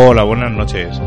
[0.00, 1.02] Hola, buenas noches.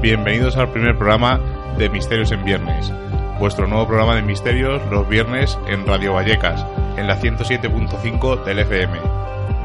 [0.00, 1.40] Bienvenidos al primer programa
[1.78, 2.92] de Misterios en Viernes.
[3.40, 6.64] Vuestro nuevo programa de misterios los viernes en Radio Vallecas,
[6.96, 8.98] en la 107.5 del FM.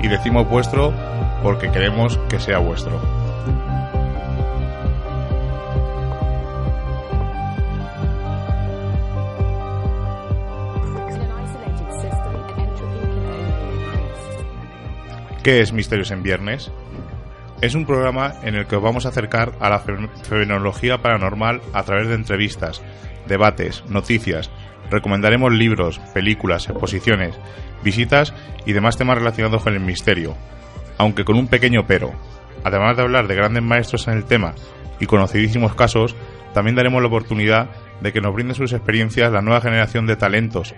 [0.02, 0.92] Y decimos vuestro
[1.44, 3.00] porque queremos que sea vuestro.
[15.44, 16.72] ¿Qué es Misterios en Viernes?
[17.62, 21.84] Es un programa en el que os vamos a acercar a la fenomenología paranormal a
[21.84, 22.82] través de entrevistas,
[23.28, 24.50] debates, noticias.
[24.90, 27.36] Recomendaremos libros, películas, exposiciones,
[27.84, 28.34] visitas
[28.66, 30.36] y demás temas relacionados con el misterio,
[30.98, 32.12] aunque con un pequeño pero.
[32.64, 34.56] Además de hablar de grandes maestros en el tema
[35.00, 36.16] y conocidísimos casos,
[36.56, 37.70] también daremos la oportunidad
[38.02, 40.74] de que nos brinden sus experiencias la nueva generación de talentos,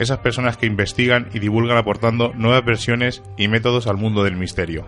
[0.00, 4.84] esas personas que investigan y divulgan aportando nuevas versiones y métodos al mundo del misterio.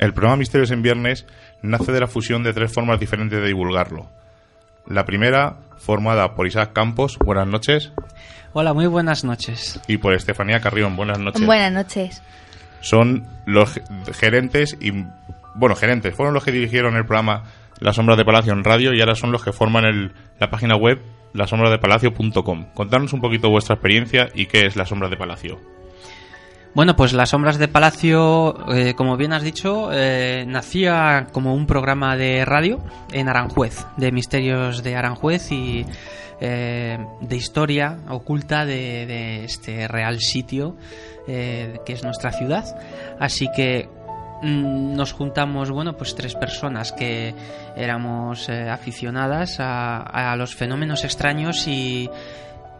[0.00, 1.26] El programa Misterios en Viernes
[1.60, 4.08] nace de la fusión de tres formas diferentes de divulgarlo.
[4.86, 7.92] La primera, formada por Isaac Campos, buenas noches.
[8.54, 9.78] Hola, muy buenas noches.
[9.88, 11.44] Y por Estefanía Carrión, buenas noches.
[11.44, 12.22] Buenas noches.
[12.80, 13.78] Son los
[14.14, 15.04] gerentes y,
[15.54, 17.44] bueno, gerentes, fueron los que dirigieron el programa
[17.78, 20.76] La Sombra de Palacio en radio y ahora son los que forman el, la página
[20.76, 20.98] web
[21.34, 22.72] lasombrasdepalacio.com.
[22.72, 25.60] Contarnos un poquito vuestra experiencia y qué es La Sombra de Palacio.
[26.72, 31.66] Bueno, pues Las Sombras de Palacio, eh, como bien has dicho, eh, nacía como un
[31.66, 32.78] programa de radio
[33.12, 35.84] en Aranjuez, de misterios de Aranjuez y
[36.40, 40.76] eh, de historia oculta de, este real sitio
[41.26, 42.64] que es nuestra ciudad.
[43.18, 43.88] Así que
[44.42, 47.34] mm, nos juntamos, bueno, pues tres personas que
[47.76, 52.08] éramos aficionadas a los fenómenos extraños y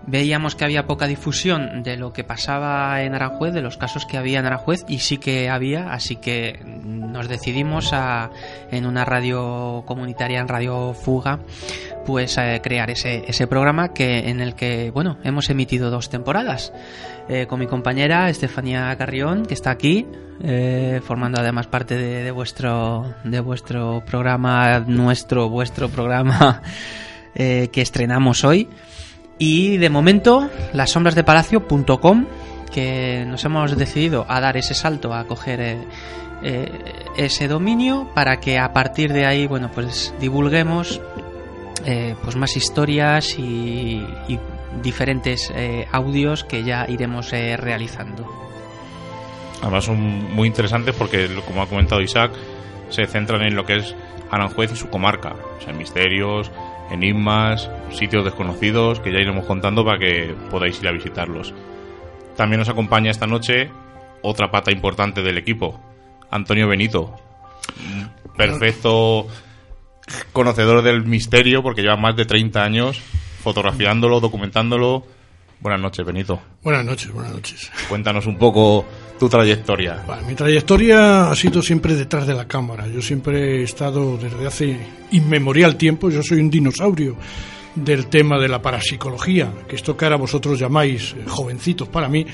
[0.07, 4.17] veíamos que había poca difusión de lo que pasaba en Aranjuez, de los casos que
[4.17, 8.31] había en Aranjuez, y sí que había, así que nos decidimos a,
[8.71, 11.41] en una radio comunitaria, en Radio Fuga,
[12.07, 16.73] pues a crear ese, ese programa que, en el que, bueno, hemos emitido dos temporadas.
[17.29, 20.05] Eh, con mi compañera Estefanía Carrión, que está aquí,
[20.43, 26.61] eh, formando además parte de, vuestro, de vuestro programa, nuestro, vuestro programa
[27.37, 28.69] eh, que estrenamos hoy.
[29.43, 32.27] Y de momento, lasombrasdepalacio.com,
[32.71, 35.79] que nos hemos decidido a dar ese salto, a coger eh,
[36.43, 36.83] eh,
[37.17, 41.01] ese dominio para que a partir de ahí, bueno, pues divulguemos
[41.87, 44.07] eh, pues más historias y,
[44.83, 45.53] diferentes
[45.91, 48.25] audios que ya iremos realizando.
[49.63, 52.31] Además son muy interesantes porque, como ha comentado Isaac,
[52.91, 53.97] se centran en lo que es
[54.31, 56.53] Aranjuez y su comarca, o sea, misterios,
[56.91, 61.55] enigmas, sitios desconocidos que ya iremos contando para que podáis ir a visitarlos.
[62.37, 63.71] También nos acompaña esta noche
[64.23, 65.81] otra pata importante del equipo,
[66.31, 67.15] Antonio Benito.
[68.37, 69.27] Perfecto
[70.33, 73.01] conocedor del misterio porque lleva más de 30 años
[73.43, 75.05] fotografiándolo, documentándolo.
[75.61, 76.41] Buenas noches, Benito.
[76.63, 77.71] Buenas noches, buenas noches.
[77.89, 78.87] Cuéntanos un poco
[79.21, 80.03] tu trayectoria?
[80.27, 82.89] mi trayectoria ha sido siempre detrás de la cámara.
[82.89, 84.81] Yo siempre he estado desde hace
[85.11, 87.17] inmemorial tiempo, yo soy un dinosaurio
[87.75, 92.25] del tema de la parapsicología, que esto que ahora vosotros llamáis eh, jovencitos para mí,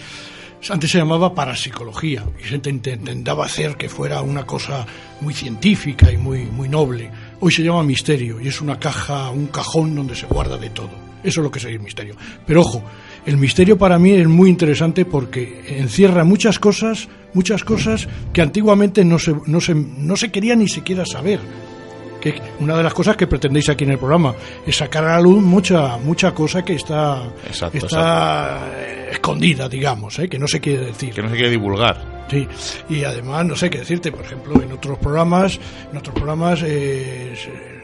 [0.71, 4.87] antes se llamaba parapsicología y se intentaba hacer que fuera una cosa
[5.21, 7.11] muy científica y muy, muy noble.
[7.41, 10.91] Hoy se llama misterio y es una caja, un cajón donde se guarda de todo.
[11.25, 12.15] Eso es lo que es el misterio.
[12.47, 12.85] Pero ojo,
[13.26, 19.05] el misterio para mí es muy interesante porque encierra muchas cosas, muchas cosas que antiguamente
[19.05, 21.40] no se, no se, no se quería ni siquiera saber.
[22.20, 24.34] Que una de las cosas que pretendéis aquí en el programa
[24.67, 27.25] es sacar a la luz mucha, mucha cosa que está,
[27.73, 28.70] está
[29.11, 30.29] escondida, digamos, ¿eh?
[30.29, 31.12] que no se quiere decir.
[31.12, 32.26] Que no se quiere divulgar.
[32.31, 32.46] Sí,
[32.88, 37.34] y además no sé qué decirte, por ejemplo, en otros programas, en otros programas eh,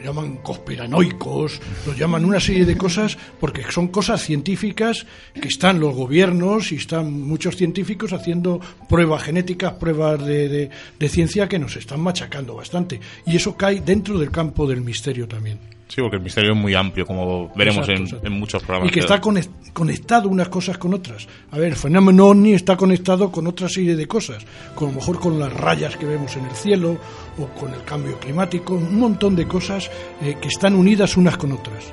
[0.03, 5.95] llaman conspiranoicos, los llaman una serie de cosas porque son cosas científicas que están los
[5.95, 12.01] gobiernos y están muchos científicos haciendo pruebas genéticas, pruebas de, de ciencia que nos están
[12.01, 13.01] machacando bastante.
[13.27, 15.59] Y eso cae dentro del campo del misterio también.
[15.89, 18.91] Sí, porque el misterio es muy amplio, como veremos en, muchos programas.
[18.91, 21.29] Y que está conectado unas cosas con otras.
[21.51, 24.43] A ver, el fenómeno OVNI está conectado con otra serie de cosas,
[24.75, 26.97] con lo mejor con las rayas que vemos en el cielo
[27.39, 29.91] o con el cambio climático, un montón de cosas
[30.23, 31.85] eh, que están unidas unas con otras.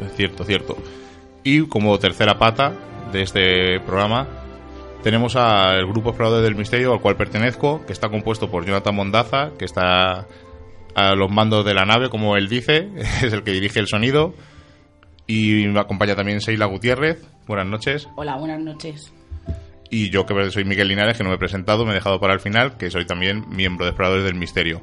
[0.00, 0.76] Es cierto, cierto.
[1.44, 2.72] Y como tercera pata
[3.12, 4.26] de este programa
[5.02, 9.50] tenemos al grupo Exploradores del Misterio al cual pertenezco, que está compuesto por Jonathan Mondaza,
[9.56, 10.26] que está
[10.96, 14.34] a los mandos de la nave, como él dice, es el que dirige el sonido.
[15.26, 17.22] Y me acompaña también Seila Gutiérrez.
[17.46, 18.08] Buenas noches.
[18.16, 19.12] Hola, buenas noches.
[19.90, 22.32] Y yo, que soy Miguel Linares, que no me he presentado, me he dejado para
[22.32, 24.82] el final, que soy también miembro de Exploradores del Misterio.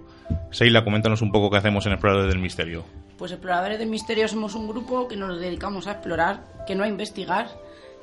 [0.51, 2.85] Seila, coméntanos un poco qué hacemos en Exploradores del Misterio.
[3.17, 6.87] Pues Exploradores del Misterio somos un grupo que nos dedicamos a explorar, que no a
[6.87, 7.47] investigar,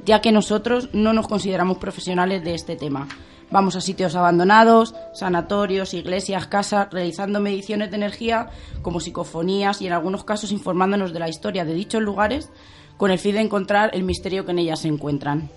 [0.05, 3.07] ya que nosotros no nos consideramos profesionales de este tema.
[3.51, 8.51] Vamos a sitios abandonados, sanatorios, iglesias, casas, realizando mediciones de energía
[8.83, 12.51] como psicofonías y en algunos casos informándonos de la historia de dichos lugares
[12.97, 15.51] con el fin de encontrar el misterio que en ellas se encuentran.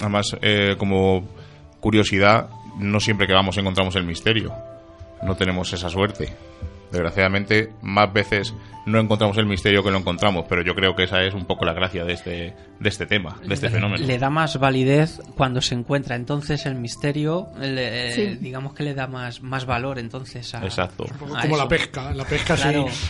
[0.00, 1.22] Además, eh, como
[1.80, 4.52] curiosidad, no siempre que vamos encontramos el misterio.
[5.22, 6.32] No tenemos esa suerte.
[6.90, 8.54] Desgraciadamente, más veces
[8.88, 11.64] no encontramos el misterio que lo encontramos, pero yo creo que esa es un poco
[11.64, 14.04] la gracia de este, de este tema, de este fenómeno.
[14.04, 17.48] Le da más validez cuando se encuentra entonces el misterio,
[18.40, 21.06] digamos que le da más, más valor entonces a, Exacto.
[21.18, 22.56] como la pesca, la pesca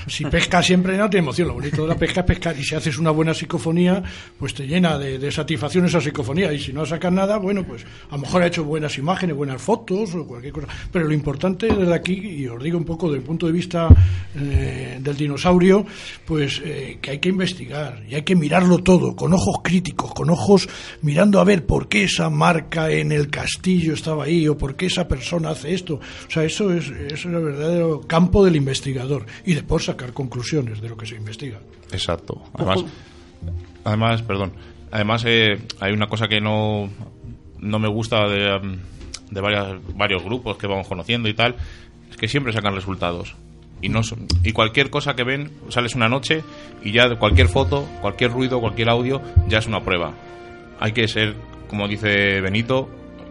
[0.07, 2.75] si, pesca siempre no tiene emoción, lo bonito de la pesca es pescar y si
[2.75, 4.03] haces una buena psicofonía,
[4.39, 8.17] pues te llena de, satisfacción esa psicofonía y si no sacas nada, bueno, pues a
[8.17, 11.95] lo mejor ha hecho buenas imágenes, buenas fotos o cualquier cosa, pero lo importante desde
[11.95, 13.89] aquí, y os digo un poco desde el punto de vista
[14.35, 15.68] eh, del dinosaurio,
[16.25, 20.31] pues eh, que hay que investigar y hay que mirarlo todo con ojos críticos, con
[20.31, 20.69] ojos
[21.03, 24.87] mirando a ver por qué esa marca en el castillo estaba ahí o por qué
[24.87, 25.95] esa persona hace esto.
[25.95, 30.89] O sea, eso es, es el verdadero campo del investigador y después sacar conclusiones de
[30.89, 31.59] lo que se investiga.
[31.93, 32.43] Exacto.
[32.55, 32.85] Además,
[33.85, 34.53] además perdón,
[34.91, 36.89] además eh, hay una cosa que no,
[37.59, 38.79] no me gusta de,
[39.31, 41.57] de varias, varios grupos que vamos conociendo y tal,
[42.11, 43.35] es que siempre sacan resultados
[43.81, 44.01] y no
[44.43, 46.43] y cualquier cosa que ven sales una noche
[46.83, 50.13] y ya cualquier foto cualquier ruido cualquier audio ya es una prueba.
[50.81, 51.35] Hay que ser
[51.69, 52.89] como dice Benito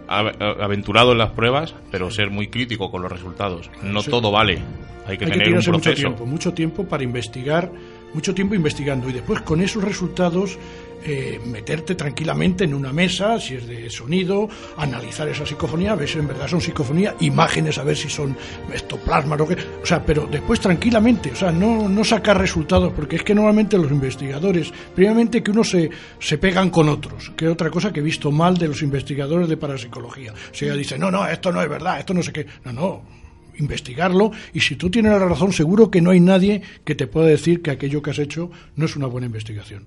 [0.07, 3.69] aventurado en las pruebas pero ser muy crítico con los resultados.
[3.83, 4.61] No todo vale.
[5.05, 5.71] Hay que tener un proceso.
[5.71, 7.71] mucho tiempo mucho tiempo para investigar
[8.13, 10.57] mucho tiempo investigando y después con esos resultados
[11.03, 14.47] eh, meterte tranquilamente en una mesa, si es de sonido,
[14.77, 18.35] analizar esa psicofonía, ver si en verdad son psicofonía, imágenes, a ver si son
[18.73, 19.57] estoplasmas o qué.
[19.81, 23.77] O sea, pero después tranquilamente, o sea, no, no sacar resultados, porque es que normalmente
[23.77, 25.89] los investigadores, primeramente que uno se,
[26.19, 29.47] se pegan con otros, que es otra cosa que he visto mal de los investigadores
[29.47, 30.33] de parapsicología.
[30.33, 32.45] O sea, dicen, no, no, esto no es verdad, esto no sé qué.
[32.65, 33.03] No, no,
[33.59, 37.27] investigarlo y si tú tienes la razón seguro que no hay nadie que te pueda
[37.27, 39.86] decir que aquello que has hecho no es una buena investigación.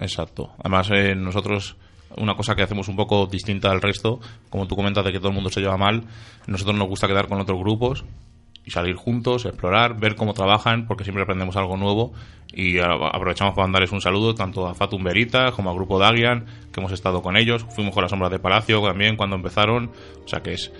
[0.00, 0.50] Exacto.
[0.58, 1.76] Además, eh, nosotros,
[2.16, 4.20] una cosa que hacemos un poco distinta al resto,
[4.50, 6.04] como tú comentas de que todo el mundo se lleva mal,
[6.46, 8.04] nosotros nos gusta quedar con otros grupos
[8.64, 12.12] y salir juntos, explorar, ver cómo trabajan, porque siempre aprendemos algo nuevo
[12.54, 16.80] y aprovechamos para mandarles un saludo tanto a Fatum Veritas como al grupo Dagian, que
[16.80, 19.90] hemos estado con ellos, fuimos con las sombras de Palacio también cuando empezaron,
[20.24, 20.70] o sea que es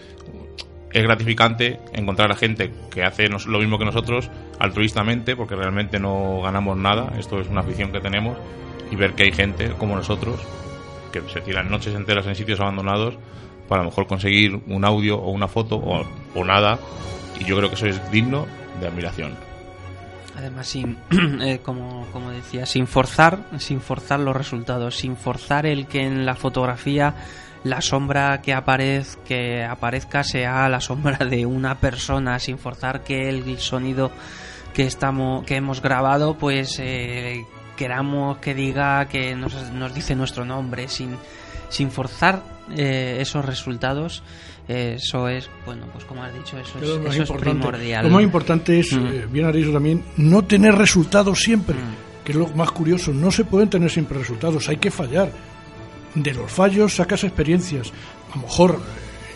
[0.93, 6.41] es gratificante encontrar a gente que hace lo mismo que nosotros altruistamente, porque realmente no
[6.43, 8.37] ganamos nada, esto es una afición que tenemos
[8.93, 10.39] y ver que hay gente como nosotros
[11.13, 13.15] que se tiran noches enteras en sitios abandonados
[13.67, 16.79] para a lo mejor conseguir un audio o una foto o, nada
[17.41, 18.47] y yo creo que eso es digno
[18.81, 19.35] de admiración.
[20.37, 20.99] Además, sin,
[21.43, 26.27] eh, como, como decía, sin forzar, sin forzar los resultados, sin forzar el que en
[26.27, 27.15] la fotografía
[27.65, 33.29] la sombra que, aparez, que aparezca sea la sombra de una persona, sin forzar que
[33.29, 34.11] el sonido
[34.75, 37.45] que estamos que hemos grabado pues eh,
[37.77, 41.17] queramos que diga que nos, nos dice nuestro nombre sin,
[41.69, 42.43] sin forzar
[42.77, 44.23] eh, esos resultados
[44.69, 48.23] eh, eso es bueno pues como has dicho eso, es, eso es, primordial lo más
[48.23, 49.07] importante es mm.
[49.07, 52.25] eh, bien has dicho también no tener resultados siempre mm.
[52.25, 55.33] que es lo más curioso no se pueden tener siempre resultados hay que fallar
[56.15, 57.93] de los fallos sacas experiencias
[58.33, 58.81] a lo mejor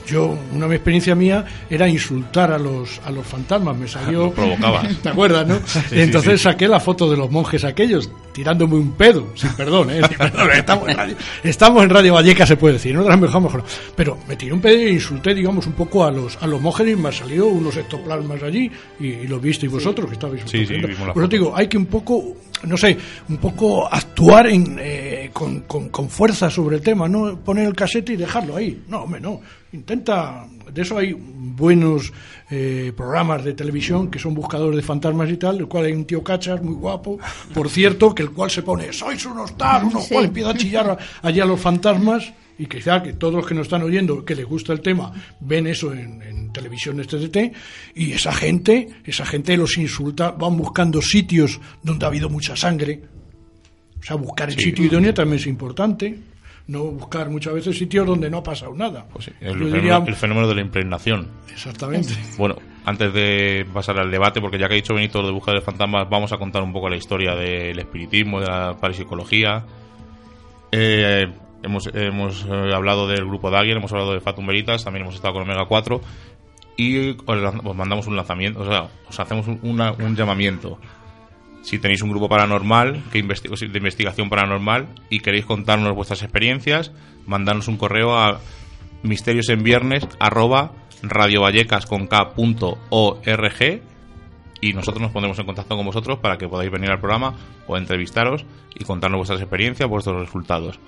[0.06, 3.76] yo, una experiencia mía era insultar a los, a los fantasmas.
[3.76, 4.30] Me salió.
[4.30, 4.82] provocaba.
[5.02, 5.58] ¿Te acuerdas, no?
[5.90, 10.00] Entonces saqué la foto de los monjes aquellos, tirándome un pedo, sin perdón, ¿eh?
[10.54, 13.04] estamos, en radio, estamos en Radio Valleca, se puede decir, ¿no?
[13.16, 13.64] Mejor, mejor.
[13.94, 16.88] Pero me tiré un pedo e insulté, digamos, un poco a los, a los monjes
[16.88, 18.70] y me salió unos ectoplasmas allí
[19.00, 20.42] y, lo visteis vosotros, que estabais.
[20.46, 20.74] Sí, sí,
[21.12, 22.96] Por digo, hay que un poco no sé,
[23.28, 28.14] un poco actuar en, eh, con, con, fuerza sobre el tema, no poner el casete
[28.14, 28.84] y dejarlo ahí.
[28.88, 29.40] No, hombre, no.
[29.72, 32.12] Intenta, de eso hay buenos
[32.50, 36.04] eh, programas de televisión que son buscadores de fantasmas y tal, el cual hay un
[36.04, 37.18] tío cachas muy guapo,
[37.52, 40.98] por cierto, que el cual se pone, sois unos tal, unos cual empieza a chillar
[41.22, 44.46] allí a los fantasmas y quizá que todos los que nos están oyendo, que les
[44.46, 47.54] gusta el tema, ven eso en, en televisión TDT,
[47.94, 53.00] y esa gente, esa gente los insulta, van buscando sitios donde ha habido mucha sangre.
[54.00, 56.18] O sea, buscar el sitio idóneo también es importante.
[56.68, 59.06] No buscar muchas veces sitios donde no ha pasado nada.
[59.12, 61.28] Pues el, fenómeno, el, fenómeno, de la impregnación.
[61.52, 62.12] Exactamente.
[62.38, 65.56] Bueno, antes de pasar al debate, porque ya que ha dicho Benito lo de búsqueda
[65.56, 69.64] de fantasmas, vamos a contar un poco la historia del espiritismo, de la parapsicología.
[70.72, 71.26] Eh,
[71.66, 75.42] hemos eh, hablado del grupo Dagger, hemos hablado de Fatum Veritas, también hemos estado con
[75.42, 76.00] Omega 4
[76.76, 80.78] y os, mandamos un lanzamiento, o sea, os hacemos un, llamamiento.
[81.62, 86.92] Si tenéis un grupo paranormal, que de investigación paranormal, y queréis contarnos vuestras experiencias,
[87.26, 88.40] mandarnos un correo a
[89.02, 93.82] misteriosenviernes arroba radiovallecas.org
[94.60, 97.34] y nosotros nos pondremos en contacto con vosotros para que podáis venir al programa
[97.66, 98.44] o entrevistaros
[98.74, 100.78] y contarnos vuestras experiencias, vuestros resultados.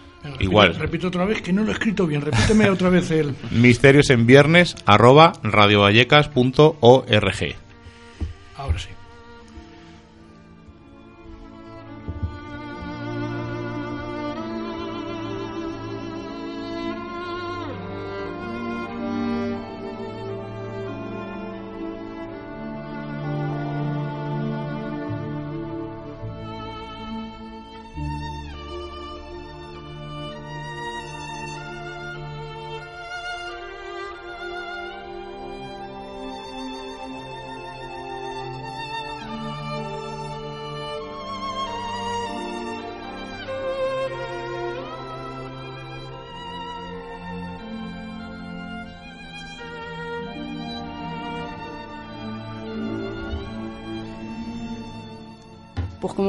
[0.41, 0.75] Igual.
[0.75, 2.23] Repito otra vez que no lo he escrito bien.
[2.23, 3.35] Repíteme otra vez el.
[3.51, 7.57] Misterios en viernes arroba radiovallecas.org.
[8.57, 8.89] Ahora sí.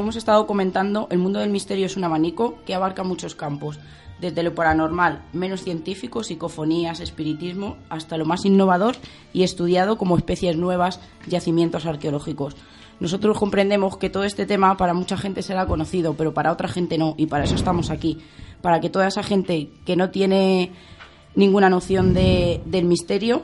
[0.10, 3.80] Hemos estado comentando, el mundo del misterio es un abanico que abarca muchos campos,
[4.20, 8.96] desde lo paranormal, menos científico, psicofonías, espiritismo, hasta lo más innovador
[9.34, 12.56] y estudiado como especies nuevas, yacimientos arqueológicos.
[13.00, 16.98] Nosotros comprendemos que todo este tema para mucha gente será conocido, pero para otra gente
[16.98, 18.18] no, y para eso estamos aquí,
[18.64, 20.72] para que toda esa gente que no tiene
[21.36, 23.44] ninguna noción de, del misterio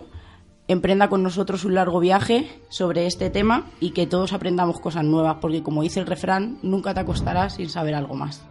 [0.67, 5.38] emprenda con nosotros un largo viaje sobre este tema y que todos aprendamos cosas nuevas,
[5.39, 8.45] porque como dice el refrán, nunca te acostarás sin saber algo más.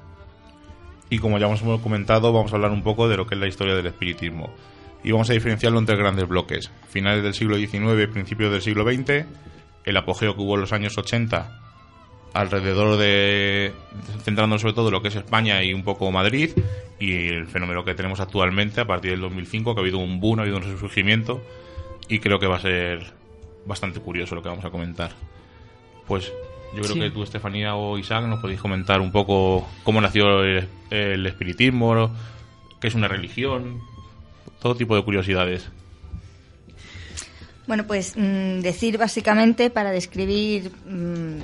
[1.10, 3.48] Y como ya hemos comentado, vamos a hablar un poco de lo que es la
[3.48, 4.50] historia del espiritismo.
[5.02, 6.70] Y vamos a diferenciarlo entre grandes bloques.
[6.88, 9.26] Finales del siglo XIX, principios del siglo XX,
[9.84, 11.60] el apogeo que hubo en los años 80,
[12.32, 13.74] alrededor de.
[14.22, 16.52] centrándonos sobre todo lo que es España y un poco Madrid,
[16.98, 20.38] y el fenómeno que tenemos actualmente a partir del 2005, que ha habido un boom,
[20.38, 21.42] ha habido un resurgimiento
[22.08, 23.12] y creo que va a ser
[23.66, 25.12] bastante curioso lo que vamos a comentar.
[26.06, 26.30] Pues
[26.74, 31.26] yo creo que tú, Estefanía o Isaac, nos podéis comentar un poco cómo nació el,
[31.26, 32.10] espiritismo,
[32.80, 33.80] qué es una religión,
[34.60, 35.70] todo tipo de curiosidades.
[37.66, 41.38] Bueno, pues mm, decir básicamente para describir mm,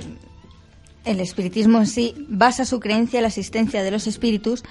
[1.05, 4.63] el espiritismo en sí, basa su creencia en la existencia de los espíritus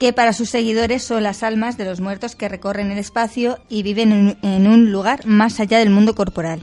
[0.00, 3.82] que para sus seguidores son las almas de los muertos que recorren el espacio y
[3.82, 6.62] viven en un lugar más allá del mundo corporal.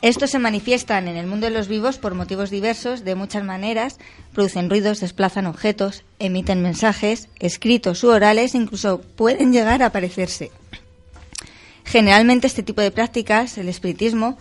[0.00, 3.98] Estos se manifiestan en el mundo de los vivos por motivos diversos, de muchas maneras,
[4.32, 10.52] producen ruidos, desplazan objetos, emiten mensajes, escritos u orales, incluso pueden llegar a aparecerse.
[11.84, 14.38] Generalmente este tipo de prácticas, el espiritismo,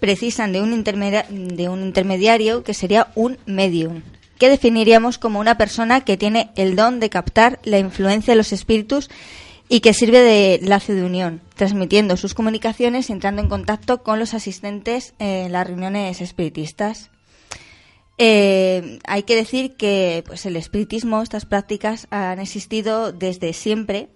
[0.00, 4.02] precisan de un, de un intermediario que sería un medium,
[4.40, 8.54] que definiríamos como una persona que tiene el don de captar la influencia de los
[8.54, 9.10] espíritus
[9.68, 14.18] y que sirve de lazo de unión, transmitiendo sus comunicaciones y entrando en contacto con
[14.18, 17.10] los asistentes en las reuniones espiritistas.
[18.16, 24.08] Eh, hay que decir que pues, el espiritismo, estas prácticas han existido desde siempre,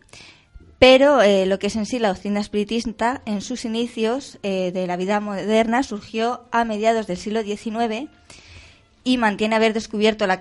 [0.79, 4.87] pero eh, lo que es en sí la doctrina espiritista, en sus inicios eh, de
[4.87, 8.09] la vida moderna, surgió a mediados del siglo XIX
[9.05, 10.39] y mantiene haber descubierto la,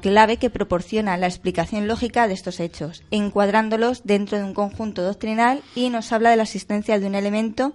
[0.00, 5.62] clave que proporciona la explicación lógica de estos hechos, encuadrándolos dentro de un conjunto doctrinal
[5.74, 7.74] y nos habla de la existencia de un elemento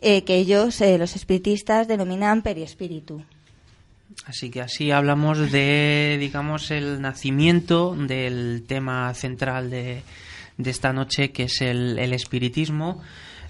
[0.00, 3.22] eh, que ellos, eh, los espiritistas, denominan periespíritu.
[4.24, 10.02] Así que así hablamos de, digamos, el nacimiento del tema central de,
[10.56, 13.02] de esta noche, que es el, el espiritismo.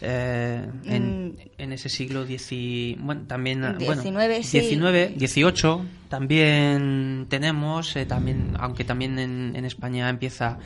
[0.03, 1.37] Eh, en, mm.
[1.59, 9.53] en, ese siglo bueno, también, 19, bueno, 18 también tenemos, eh, también, aunque también en,
[9.55, 10.59] en, España empieza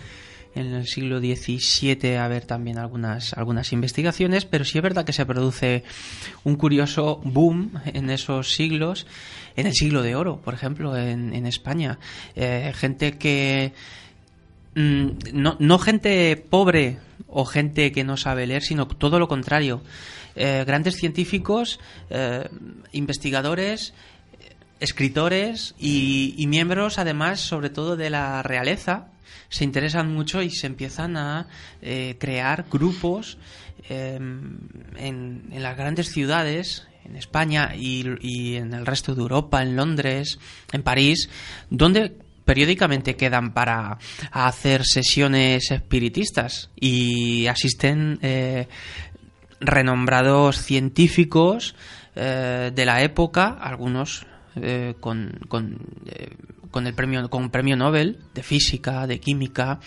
[0.55, 5.13] en el siglo XVII a haber también algunas, algunas investigaciones, pero sí es verdad que
[5.13, 5.83] se produce
[6.45, 9.07] un curioso boom en esos siglos,
[9.57, 11.99] en el siglo de oro, por ejemplo, en, en España.
[12.37, 13.73] Eh, gente que
[14.75, 19.83] Mm, no, no gente pobre o gente que no sabe leer, sino todo lo contrario.
[20.37, 21.79] Eh, grandes científicos,
[22.11, 22.49] eh,
[22.93, 23.95] investigadores,
[24.81, 29.09] escritores y, miembros, además, sobre todo de la realeza,
[29.49, 31.47] se interesan mucho y se empiezan a
[31.81, 33.39] eh, crear grupos
[33.89, 34.59] en,
[34.97, 40.39] en, las grandes ciudades, en España y, en el resto de Europa, en Londres,
[40.73, 41.29] en París,
[41.71, 43.99] donde periódicamente quedan para
[44.31, 48.69] hacer sesiones espiritistas y asisten eh,
[49.61, 51.75] renombrados científicos
[52.15, 56.31] eh, de la época, algunos eh, con, con, eh,
[56.75, 59.79] con, el premio con premio Nobel de física, de química,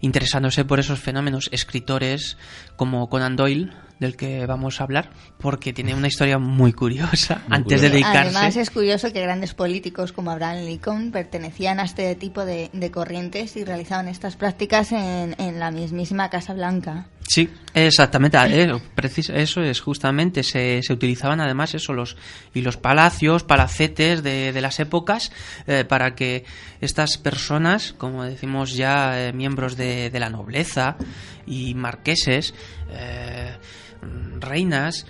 [0.00, 2.38] interesándose por esos fenómenos, escritores
[2.76, 7.56] como Conan Doyle, del que vamos a hablar, porque tiene una historia muy curiosa muy
[7.58, 7.82] antes curiosa.
[7.82, 8.36] de dedicarse.
[8.38, 12.90] Además es curioso que grandes políticos como Abraham Lincoln pertenecían a este tipo de, de
[12.90, 17.08] corrientes y realizaban estas prácticas en, en, la mismísima Casa Blanca.
[17.30, 18.36] Sí, exactamente.
[19.06, 20.42] Eso es justamente.
[20.42, 22.16] Se, se utilizaban además eso los
[22.54, 25.30] y los palacios, palacetes de, de las épocas
[25.68, 26.44] eh, para que
[26.80, 30.96] estas personas, como decimos ya, eh, miembros de, de, la nobleza
[31.46, 32.52] y marqueses,
[32.90, 33.56] eh,
[34.40, 35.06] reinas,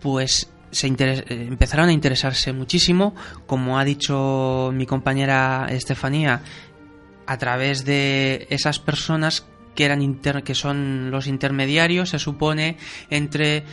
[0.00, 3.14] pues se empezaron a interesarse muchísimo,
[3.46, 6.42] como ha dicho mi compañera Estefanía,
[7.26, 9.46] a través de esas personas
[9.80, 12.76] que eran inter que son los intermediarios, se supone,
[13.08, 13.64] entre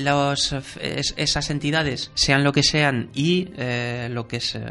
[0.00, 4.62] los, es, esas entidades, sean lo que sean, y eh, lo que es, eh,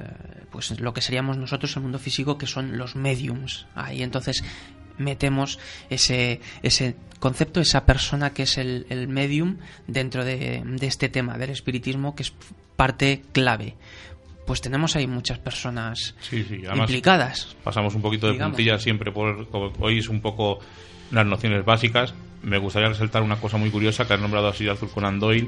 [0.49, 3.67] pues lo que seríamos nosotros el mundo físico, que son los mediums.
[3.75, 4.43] Ahí entonces
[4.97, 5.59] metemos
[5.91, 11.37] ese, ese concepto, esa persona que es el, el medium dentro de, de, este tema
[11.37, 12.33] del espiritismo, que es
[12.75, 13.75] parte clave.
[14.49, 16.63] Pues tenemos ahí muchas personas sí, sí.
[16.73, 17.55] implicadas.
[17.63, 18.55] Pasamos un poquito de digamos.
[18.55, 19.47] puntilla siempre por
[19.79, 20.57] hoy es un poco
[21.11, 22.15] las nociones básicas.
[22.41, 25.47] Me gustaría resaltar una cosa muy curiosa que has nombrado a Sir Arthur Conan Doyle,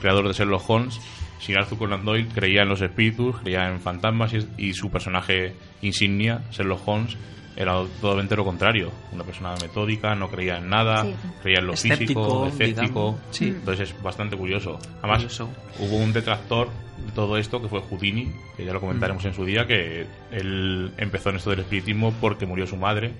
[0.00, 1.00] creador de Sherlock Holmes.
[1.38, 5.54] Sir Arthur Conan Doyle creía en los espíritus, creía en fantasmas y, y su personaje
[5.80, 7.16] insignia, Sherlock Holmes,
[7.56, 8.90] era totalmente lo contrario.
[9.12, 11.14] Una persona metódica, no creía en nada, sí.
[11.42, 13.18] creía en lo escéptico, físico, escéptico.
[13.30, 13.48] Sí.
[13.48, 14.78] Entonces es bastante curioso.
[14.98, 15.50] Además, curioso.
[15.78, 16.68] hubo un detractor
[17.04, 19.28] de todo esto que fue Houdini, que ya lo comentaremos mm.
[19.28, 23.12] en su día, que él empezó en esto del espiritismo porque murió su madre.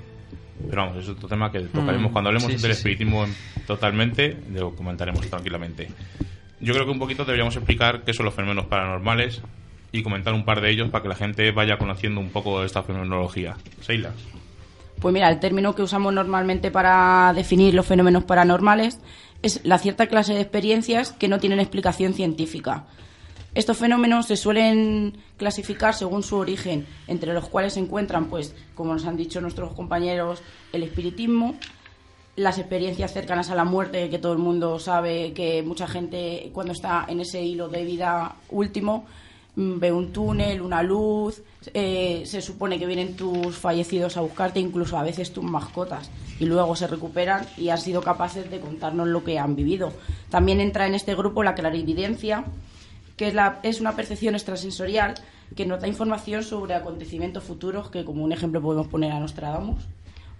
[0.68, 2.12] Pero vamos, es otro tema que tocaremos Mm.
[2.12, 3.24] cuando hablemos Sí, del sí, espiritismo
[3.66, 5.88] totalmente, lo comentaremos tranquilamente.
[6.60, 9.40] Yo creo que un poquito deberíamos explicar qué son los fenómenos paranormales
[9.92, 12.82] y comentar un par de ellos para que la gente vaya conociendo un poco esta
[12.82, 13.56] fenomenología.
[13.80, 14.12] Seila.
[15.00, 19.00] Pues mira, el término que usamos normalmente para definir los fenómenos paranormales
[19.42, 22.84] es la cierta clase de experiencias que no tienen explicación científica.
[23.54, 28.92] Estos fenómenos se suelen clasificar según su origen, entre los cuales se encuentran, pues, como
[28.92, 30.40] nos han dicho nuestros compañeros,
[30.72, 31.56] el espiritismo,
[32.36, 36.72] las experiencias cercanas a la muerte, que todo el mundo sabe que mucha gente cuando
[36.72, 39.06] está en ese hilo de vida último
[39.56, 41.42] ve un túnel, una luz,
[41.74, 46.46] eh, se supone que vienen tus fallecidos a buscarte, incluso a veces tus mascotas, y
[46.46, 49.92] luego se recuperan y han sido capaces de contarnos lo que han vivido.
[50.30, 52.44] También entra en este grupo la clarividencia,
[53.16, 55.14] que es, la, es una percepción extrasensorial
[55.54, 59.84] que nos da información sobre acontecimientos futuros, que como un ejemplo podemos poner a Nostradamus.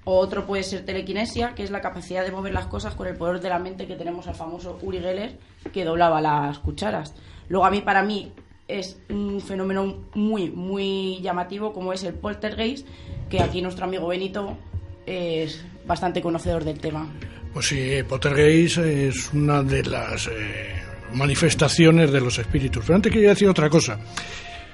[0.05, 3.17] O otro puede ser telequinesia, que es la capacidad de mover las cosas con el
[3.17, 5.39] poder de la mente que tenemos al famoso Uri Geller,
[5.73, 7.13] que doblaba las cucharas.
[7.49, 8.33] Luego a mí, para mí,
[8.79, 12.87] es un fenómeno muy, muy llamativo, como es el poltergeist,
[13.29, 14.57] que aquí nuestro amigo Benito
[15.07, 17.09] es bastante conocedor del tema.
[17.53, 20.83] Pues sí, poltergeist es una de las eh,
[21.15, 22.85] manifestaciones de los espíritus.
[22.85, 23.99] Pero antes quería decir otra cosa.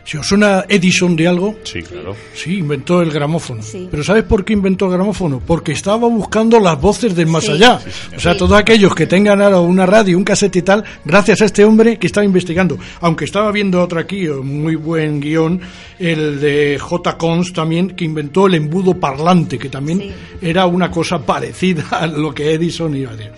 [0.06, 2.14] Si os suena Edison de algo, Sí, claro.
[2.32, 3.60] sí, inventó el gramófono.
[3.60, 3.88] Sí.
[3.90, 5.42] Pero ¿sabes por qué inventó el gramófono?
[5.44, 7.50] Porque estaba buscando las voces del más Sí.
[7.50, 7.80] allá.
[7.80, 8.38] Sí, o sea, Sí.
[8.38, 11.98] todos aquellos que tengan ahora una radio, un casete y tal, gracias a este hombre
[11.98, 12.78] que estaba investigando.
[13.00, 15.60] Aunque estaba viendo otro aquí, un muy buen guion,
[15.98, 17.18] el de J.
[17.18, 20.12] Cons también, que inventó el embudo parlante, que también Sí.
[20.40, 23.32] era una cosa parecida a lo que Edison iba a decir.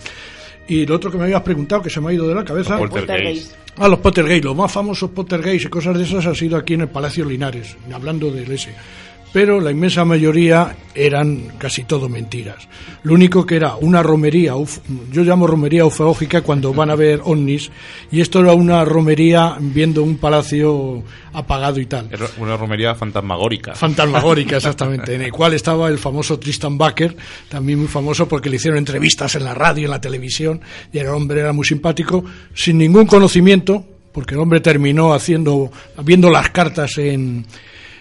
[0.69, 2.77] Y lo otro que me habías preguntado, que se me ha ido de la cabeza...
[2.77, 3.55] Los poltergeist.
[3.81, 6.81] Ah, los Pottergate, los más famosos Pottergate y cosas de esas ha sido aquí en
[6.81, 8.75] el Palacio Linares, hablando del ese.
[9.31, 12.67] Pero la inmensa mayoría eran casi todo mentiras.
[13.03, 14.79] Lo único que era una romería, uf-
[15.11, 17.69] yo llamo romería ufológica cuando van a ver ovnis,
[18.11, 22.09] y esto era una romería viendo un palacio apagado y tal.
[22.39, 23.75] Una romería fantasmagórica.
[23.75, 27.15] Fantasmagórica, exactamente, en el cual estaba el famoso Tristan Baker,
[27.49, 30.59] también muy famoso porque le hicieron entrevistas en la radio, en la televisión,
[30.91, 35.71] y el hombre era muy simpático, sin ningún conocimiento, porque el hombre terminó haciendo,
[36.03, 37.45] viendo las cartas en,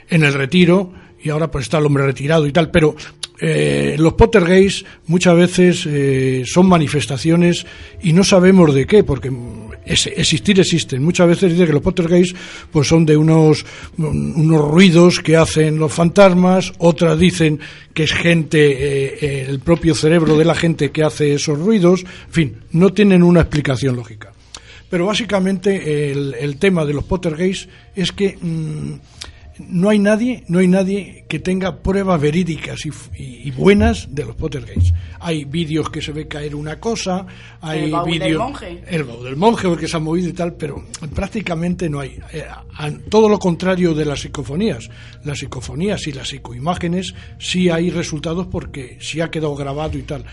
[0.09, 2.95] en el retiro, y ahora pues está el hombre retirado y tal, pero
[3.41, 7.67] eh, los Pottergays muchas veces eh, son manifestaciones
[8.03, 9.31] y no sabemos de qué, porque
[9.87, 11.03] existir existen.
[11.03, 12.35] Muchas veces dice que los Pottergays
[12.71, 13.65] pues son de unos,
[13.97, 17.61] unos ruidos que hacen los fantasmas, otras dicen
[17.95, 22.33] que es gente, eh, el propio cerebro de la gente que hace esos ruidos, en
[22.33, 24.33] fin, no tienen una explicación lógica.
[24.91, 28.95] Pero básicamente el, tema de los Pottergays es que mm,
[29.59, 34.93] no hay nadie, no hay nadie que tenga pruebas verídicas y, buenas de los Pottergates.
[35.21, 37.27] Hay vídeos que se ve caer una cosa,
[37.61, 40.29] hay el vídeos del monje, el baúl del monje o el que se ha movido
[40.29, 42.19] y tal, pero prácticamente no hay.
[42.33, 42.45] Eh,
[43.09, 44.89] todo lo contrario de las psicofonías,
[45.25, 50.25] las psicofonías y las psicoimágenes sí hay resultados porque sí ha quedado grabado y tal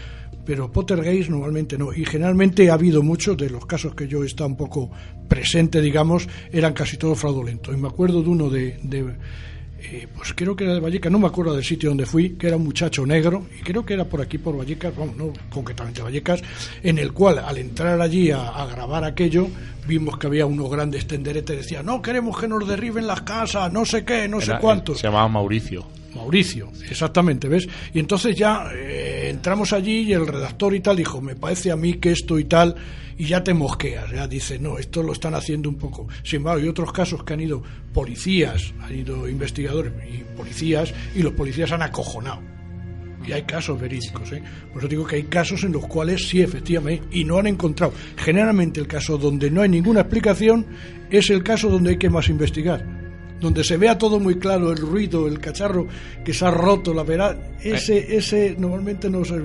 [0.46, 1.94] pero Pottergates normalmente no.
[1.94, 4.92] Y generalmente ha habido muchos de los casos que yo he estado un poco
[5.28, 7.76] presente, digamos, eran casi todos fraudulentos.
[7.76, 8.78] Y me acuerdo de uno de,
[9.92, 12.48] eh, pues creo que era de Vallecas, no me acuerdo del sitio donde fui, que
[12.48, 16.02] era un muchacho negro, y creo que era por aquí, por Vallecas, vamos, no concretamente
[16.02, 16.42] Vallecas,
[16.82, 19.48] en el cual al entrar allí a, grabar aquello,
[19.88, 23.86] vimos que había unos grandes tenderetes, decía, no queremos que nos derriben las casas, no
[23.86, 25.00] sé qué, no sé cuántos.
[25.00, 25.86] Se llamaba Mauricio.
[26.16, 27.68] Mauricio, exactamente, ¿ves?
[27.94, 31.76] Y entonces ya eh, entramos allí y el redactor y tal dijo, me parece a
[31.76, 32.76] mí que esto y tal,
[33.18, 36.08] y ya te mosqueas, ya dice, no, esto lo están haciendo un poco.
[36.24, 41.22] Sin embargo, hay otros casos que han ido policías, han ido investigadores y policías, y
[41.22, 42.42] los policías han acojonado.
[43.28, 44.44] Y hay casos verídicos, ¿eh?
[44.72, 47.92] Por eso digo que hay casos en los cuales sí, efectivamente, y no han encontrado.
[48.18, 50.66] Generalmente el caso donde no hay ninguna explicación
[51.10, 52.95] es el caso donde hay que más investigar
[53.40, 55.88] donde se vea todo muy claro, el ruido, el cacharro
[56.24, 58.18] que se ha roto, la verdad, ese, eh.
[58.18, 59.42] ese normalmente no se,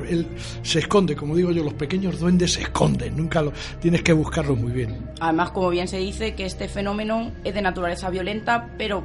[0.62, 4.56] se esconde, como digo yo, los pequeños duendes se esconden, nunca lo tienes que buscarlo
[4.56, 5.10] muy bien.
[5.20, 9.04] Además, como bien se dice, que este fenómeno es de naturaleza violenta, pero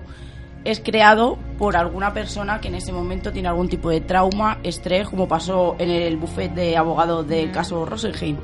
[0.63, 5.07] es creado por alguna persona que en ese momento tiene algún tipo de trauma, estrés,
[5.07, 8.37] como pasó en el buffet de abogados del caso Rosenheim,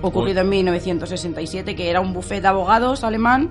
[0.00, 3.50] ocurrido en 1967, que era un buffet de abogados alemán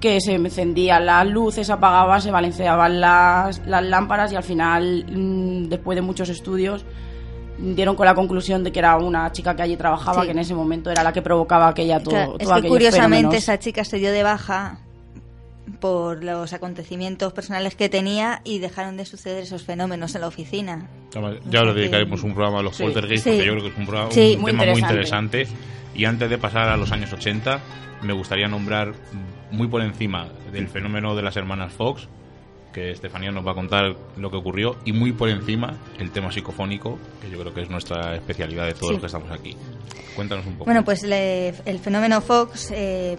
[0.00, 5.04] que se encendían las luces, se apagaban, se balanceaban las, las lámparas y al final,
[5.08, 6.84] mm, después de muchos estudios,
[7.58, 10.54] dieron con la conclusión de que era una chica que allí trabajaba, que en ese
[10.54, 12.36] momento era la que provocaba aquella todo.
[12.38, 14.78] es que curiosamente esa chica se dio de baja
[15.78, 20.88] por los acontecimientos personales que tenía y dejaron de suceder esos fenómenos en la oficina.
[21.48, 24.08] Ya lo dedicaremos un programa a los poltergeist porque yo creo que es un, programa,
[24.08, 25.46] un tema muy interesante.
[25.94, 27.60] Y antes de pasar a los años 80,
[28.02, 28.94] me gustaría nombrar
[29.50, 32.08] muy por encima del fenómeno de las hermanas Fox,
[32.72, 36.30] que Estefanía nos va a contar lo que ocurrió, y muy por encima el tema
[36.30, 39.56] psicofónico, que yo creo que es nuestra especialidad de todos los que estamos aquí.
[40.14, 40.64] Cuéntanos un poco.
[40.66, 43.16] Bueno, pues el fenómeno Fox eh,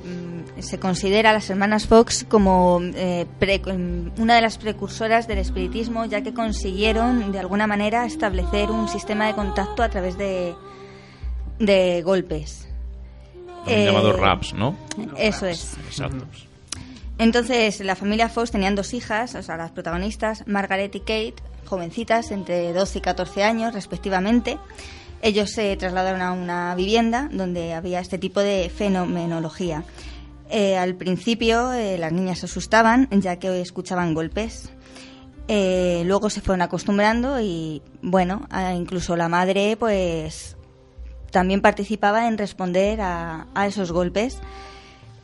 [0.59, 3.25] se considera a las hermanas Fox como eh,
[4.17, 9.27] una de las precursoras del espiritismo, ya que consiguieron de alguna manera establecer un sistema
[9.27, 10.53] de contacto a través de,
[11.59, 12.70] de golpes.
[13.67, 14.75] Eh, llamados raps, ¿no?
[15.17, 15.77] Eso es.
[17.17, 22.31] Entonces, la familia Fox tenían dos hijas, o sea, las protagonistas, Margaret y Kate, jovencitas,
[22.31, 24.57] entre 12 y 14 años, respectivamente.
[25.21, 29.83] Ellos se trasladaron a una vivienda donde había este tipo de fenomenología.
[30.49, 34.71] Eh, al principio, eh, las niñas se asustaban, ya que escuchaban golpes.
[35.47, 40.55] luego se fueron acostumbrando y, bueno, incluso la madre, pues,
[41.31, 44.39] también participaba en responder a, esos golpes.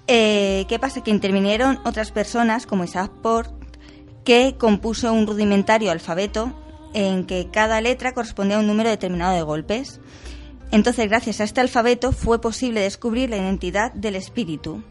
[0.07, 1.03] Eh, ¿Qué pasa?
[1.03, 3.51] Que intervinieron otras personas, como Isaac Port,
[4.23, 6.53] que compuso un rudimentario alfabeto
[6.93, 9.99] en que cada letra correspondía a un número determinado de golpes.
[10.71, 14.83] Entonces, gracias a este alfabeto fue posible descubrir la identidad del espíritu,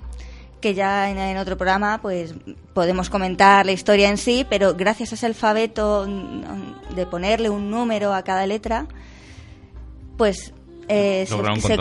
[0.60, 2.34] que ya en, en, otro programa pues
[2.72, 6.06] podemos comentar la historia en sí, pero gracias a ese alfabeto
[6.94, 8.86] de ponerle un número a cada letra,
[10.16, 10.54] pues
[10.88, 11.78] eh, se,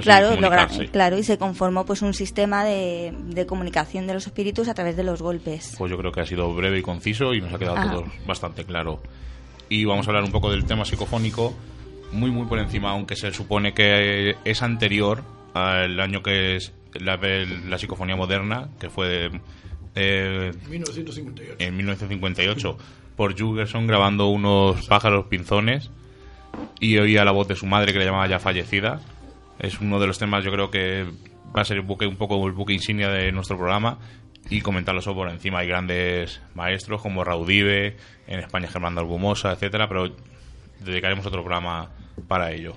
[0.00, 0.36] claro,
[0.92, 5.02] claro, y se conformó pues un sistema de, comunicación de los espíritus a través de
[5.02, 5.74] los golpes.
[5.76, 8.64] Pues yo creo que ha sido breve y conciso y nos ha quedado todo bastante
[8.64, 9.00] claro.
[9.68, 11.54] Y vamos a hablar un poco del tema psicofónico,
[12.12, 17.16] muy muy por encima, aunque se supone que es anterior al año que es la,
[17.16, 19.30] la psicofonía moderna, que fue
[19.96, 21.56] eh, 1958.
[21.58, 22.78] en 1958
[23.16, 25.90] por Jugerson grabando unos pájaros pinzones
[26.80, 29.00] y oía la voz de su madre que le llamaba ya fallecida.
[29.58, 31.06] Es uno de los temas, yo creo que
[31.56, 33.98] va a ser un, buque, un poco el buque insignia de nuestro programa
[34.50, 35.60] y comentarlo solo por encima.
[35.60, 40.14] Hay grandes maestros como Raudive, en España Germán Albumosa, etcétera, pero
[40.80, 41.90] dedicaremos otro programa
[42.28, 42.76] para ello.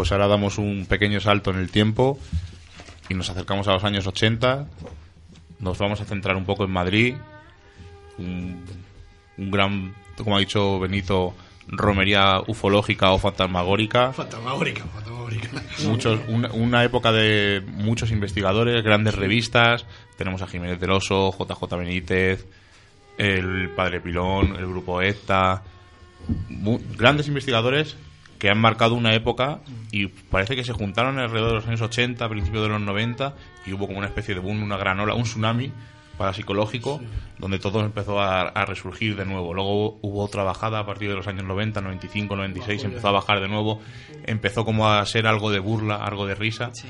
[0.00, 2.18] Pues ahora damos un pequeño salto en el tiempo
[3.10, 4.66] y nos acercamos a los años 80.
[5.58, 7.16] Nos vamos a centrar un poco en Madrid,
[8.16, 8.64] un,
[9.36, 11.34] un gran, como ha dicho Benito,
[11.68, 14.14] romería ufológica o fantasmagórica.
[14.14, 15.50] Fantasmagórica, fantasmagórica.
[15.84, 19.84] Muchos, una, una época de muchos investigadores, grandes revistas.
[20.16, 22.46] Tenemos a Jiménez del Oso, JJ Benítez,
[23.18, 25.62] el Padre Pilón, el Grupo ETA.
[26.96, 27.98] Grandes investigadores
[28.40, 29.60] que han marcado una época
[29.92, 33.72] y parece que se juntaron alrededor de los años 80, principios de los 90 y
[33.72, 35.70] hubo como una especie de boom, una gran ola, un tsunami
[36.18, 37.00] parapsicológico
[37.38, 39.54] donde todo empezó a, a resurgir de nuevo.
[39.54, 43.40] Luego hubo otra bajada a partir de los años 90, 95, 96, empezó a bajar
[43.40, 43.80] de nuevo,
[44.26, 46.70] empezó como a ser algo de burla, algo de risa.
[46.74, 46.88] Sí.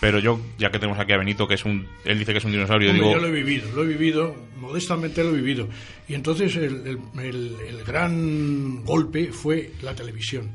[0.00, 2.44] Pero yo, ya que tenemos aquí a Benito, que es un, él dice que es
[2.44, 5.68] un dinosaurio, Hombre, digo, yo lo he vivido, lo he vivido, modestamente lo he vivido.
[6.08, 10.52] Y entonces el, el- el- el gran golpe fue la televisión.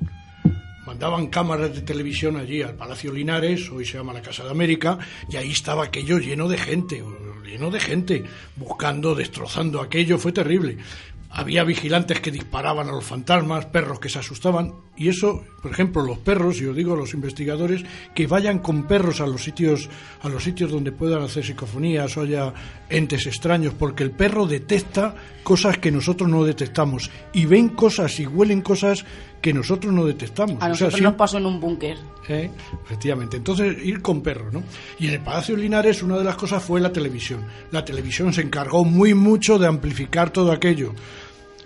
[0.85, 4.99] Mandaban cámaras de televisión allí al Palacio Linares, hoy se llama la Casa de América,
[5.29, 7.01] y ahí estaba aquello lleno de gente,
[7.45, 8.23] lleno de gente,
[8.57, 10.77] buscando, destrozando aquello, fue terrible.
[11.29, 16.03] Había vigilantes que disparaban a los fantasmas, perros que se asustaban, y eso, por ejemplo,
[16.03, 19.89] los perros, y os digo a los investigadores, que vayan con perros a los sitios,
[20.21, 22.53] a los sitios donde puedan hacer psicofonías o haya
[22.89, 28.27] entes extraños, porque el perro detecta cosas que nosotros no detectamos, y ven cosas y
[28.27, 29.05] huelen cosas
[29.43, 30.53] que nosotros no detectamos.
[30.55, 31.97] A O sea, nosotros sí- nos pasó en un búnker.
[32.29, 32.49] ¿eh?
[32.85, 33.35] Efectivamente.
[33.35, 34.63] Entonces, ir con perros, ¿no?
[34.99, 37.45] Y en el Palacio Linares una de las cosas fue la televisión.
[37.71, 40.93] La televisión se encargó muy mucho de amplificar todo aquello.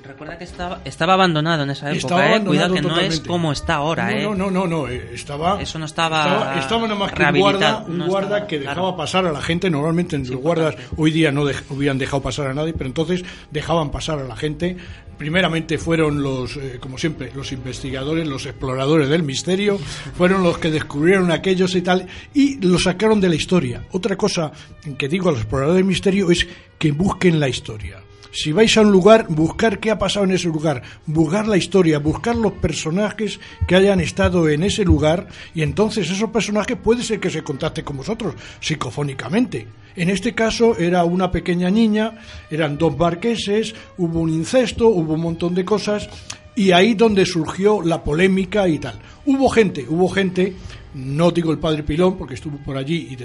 [0.07, 2.43] Recuerda que estaba, estaba abandonado en esa época, Estaba ¿eh?
[2.43, 4.23] Cuidado que no es como está ahora, no, ¿eh?
[4.23, 5.61] No, no, no, no, eh, estaba...
[5.61, 8.59] Eso no estaba Estaba, estaba nada más que un guarda, un no guarda estaba, que
[8.59, 8.97] dejaba claro.
[8.97, 9.69] pasar a la gente.
[9.69, 13.91] Normalmente los guardas hoy día no dej- hubieran dejado pasar a nadie, pero entonces dejaban
[13.91, 14.77] pasar a la gente.
[15.17, 19.79] Primeramente fueron los, eh, como siempre, los investigadores, los exploradores del misterio,
[20.15, 23.81] fueron los que descubrieron aquellos y tal, y lo sacaron de la historia.
[23.91, 24.51] Otra cosa
[24.97, 27.97] que digo a los exploradores del misterio es que busquen la historia.
[28.39, 31.97] Si vais a un lugar, buscar qué ha pasado en ese lugar, buscar la historia,
[31.97, 37.19] buscar los personajes que hayan estado en ese lugar y entonces esos personajes puede ser
[37.19, 39.65] que se contacte con vosotros psicofónicamente.
[39.95, 42.13] En este caso era una pequeña niña,
[42.51, 46.07] eran dos barqueses, hubo un incesto, hubo un montón de cosas
[46.55, 48.99] y ahí donde surgió la polémica y tal.
[49.25, 50.53] Hubo gente, hubo gente,
[50.93, 53.15] no digo el padre Pilón porque estuvo por allí y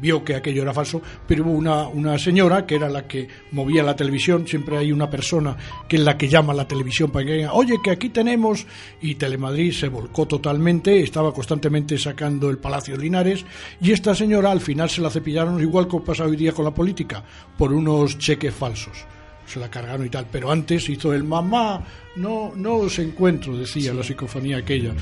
[0.00, 3.82] vio que aquello era falso, pero hubo una, una señora que era la que movía
[3.82, 5.56] la televisión, siempre hay una persona
[5.88, 8.66] que es la que llama a la televisión para que diga, oye, que aquí tenemos,
[9.00, 13.44] y Telemadrid se volcó totalmente, estaba constantemente sacando el Palacio Linares,
[13.80, 16.74] y esta señora al final se la cepillaron, igual que pasa hoy día con la
[16.74, 17.22] política,
[17.56, 19.04] por unos cheques falsos.
[19.46, 21.84] Se la cargaron y tal, pero antes hizo el mamá,
[22.16, 24.92] no, no os encuentro, decía la psicofonía aquella,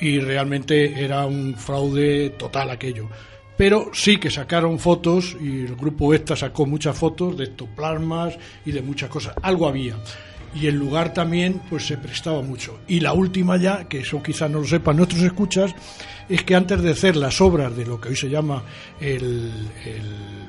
[0.00, 3.08] y realmente era un fraude total aquello.
[3.58, 8.70] Pero sí que sacaron fotos y el grupo ESTA sacó muchas fotos de ectoplasmas y
[8.70, 9.34] de muchas cosas.
[9.42, 9.96] Algo había.
[10.54, 12.78] Y el lugar también pues se prestaba mucho.
[12.86, 15.74] Y la última ya, que eso quizás no lo sepan nuestros escuchas,
[16.28, 18.62] es que antes de hacer las obras de lo que hoy se llama
[19.00, 19.50] el,
[19.84, 20.47] el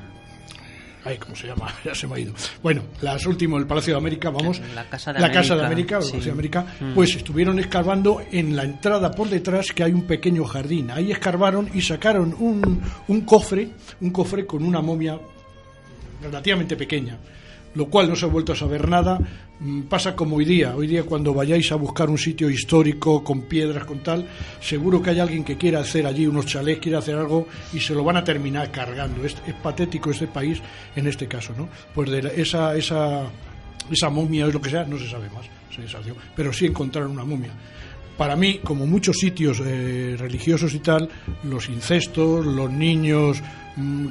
[1.04, 1.66] Ay, ¿cómo se llama?
[1.84, 2.34] Ya se me ha ido.
[2.62, 4.60] Bueno, las últimas, el Palacio de América, vamos.
[4.74, 6.10] La Casa de la Casa de América, América, sí.
[6.12, 6.94] Palacio de América, Mm.
[6.94, 10.90] pues estuvieron escarbando en la entrada por detrás que hay un pequeño jardín.
[10.90, 15.18] Ahí escarbaron y sacaron un, un cofre, un cofre con una momia
[16.22, 17.16] relativamente pequeña,
[17.74, 19.18] lo cual no se ha vuelto a saber nada.
[19.60, 20.74] Mm, Pasa como hoy día.
[20.74, 24.26] Hoy día cuando vayáis a buscar un sitio histórico con piedras, con tal,
[24.60, 27.94] seguro que hay alguien que quiera hacer allí unos chalés, quiere hacer algo y se
[27.94, 29.24] lo van a terminar cargando.
[29.24, 30.60] Es, patético este país
[30.96, 31.68] en este caso, ¿no?
[31.94, 33.24] Pues de la- esa, esa,
[33.90, 35.44] esa momia o lo que sea, no se sabe más,
[35.74, 35.82] se.
[36.34, 37.50] Pero sí encontraron una momia.
[38.16, 41.08] Para mí, como muchos sitios eh, religiosos y tal,
[41.44, 43.42] los incestos, los niños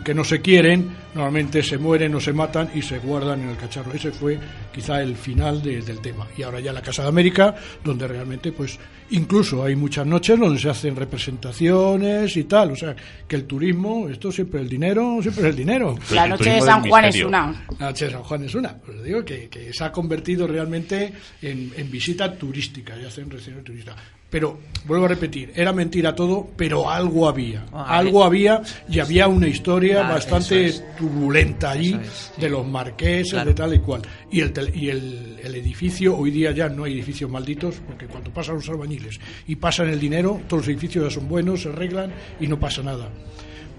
[0.04, 3.58] que no se quieren, normalmente se mueren o se matan y se guardan en el
[3.58, 3.92] cacharro.
[3.94, 4.40] Ese fue
[4.74, 6.26] quizá el final de- del tema.
[6.38, 8.80] Y ahora ya la Casa de América, donde realmente, pues,
[9.12, 12.72] incluso hay muchas noches donde se hacen representaciones y tal.
[12.72, 12.96] O sea,
[13.28, 15.96] que el turismo, esto siempre el dinero, siempre es el dinero.
[16.12, 17.66] La el noche de San Juan es una.
[17.80, 21.14] La noche de San Juan es una, pues digo que, que se ha convertido realmente
[21.42, 23.96] en, en visita turística, ya hacen recepción turista.
[24.30, 27.66] Pero, vuelvo a repetir, era mentira todo, pero algo había.
[27.74, 32.42] Ah, algo había y había una historia Ah, bastante turbulenta allí Eso es, sí.
[32.42, 33.50] de los marqueses, Claro.
[33.50, 34.02] de tal y cual.
[34.32, 38.32] Y, el, y el, el edificio, hoy día ya no hay edificios malditos, porque cuando
[38.32, 42.12] pasan los albañiles y pasan el dinero, todos los edificios ya son buenos, se arreglan
[42.40, 43.10] y no pasa nada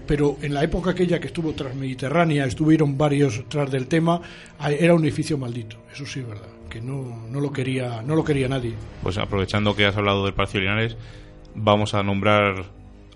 [0.07, 4.19] pero en la época aquella que estuvo transmediterránea, estuvieron varios tras del tema,
[4.59, 8.23] era un edificio maldito, eso sí es verdad, que no, no lo quería, no lo
[8.23, 8.73] quería nadie.
[9.03, 10.97] Pues aprovechando que has hablado del Palacio Linares,
[11.53, 12.65] vamos a nombrar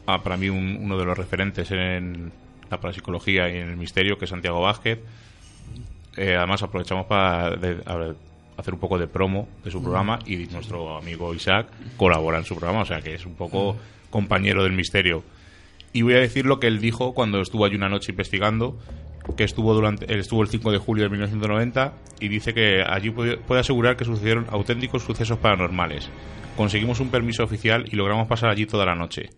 [0.05, 2.31] para mí un- uno de los referentes en
[2.69, 4.99] la parapsicología y en el misterio, que es Santiago Vázquez.
[6.17, 7.47] Eh, además, aprovechamos para
[8.57, 12.55] hacer un poco de promo de su programa y nuestro amigo Isaac colabora en su
[12.55, 13.75] programa, o sea que es un poco
[14.09, 15.23] compañero del misterio.
[15.91, 18.77] Y voy a decir lo que él dijo cuando estuvo allí una noche investigando,
[19.35, 23.11] que estuvo durante él estuvo el 5 de julio de 1990 y dice que allí
[23.11, 26.09] puede, puede asegurar que sucedieron auténticos sucesos paranormales.
[26.55, 29.29] Conseguimos un permiso oficial y logramos pasar allí toda la noche.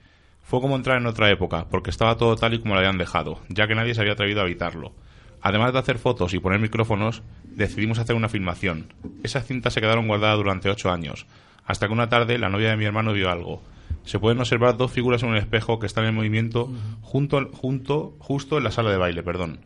[0.43, 3.41] Fue como entrar en otra época, porque estaba todo tal y como lo habían dejado,
[3.50, 4.93] ya que nadie se había atrevido a habitarlo.
[5.41, 8.93] Además de hacer fotos y poner micrófonos, decidimos hacer una filmación.
[9.23, 11.26] Esas cintas se quedaron guardadas durante ocho años,
[11.65, 13.62] hasta que una tarde la novia de mi hermano vio algo.
[14.04, 16.71] Se pueden observar dos figuras en un espejo que están en movimiento
[17.02, 19.60] junto, junto, justo en la sala de baile, perdón.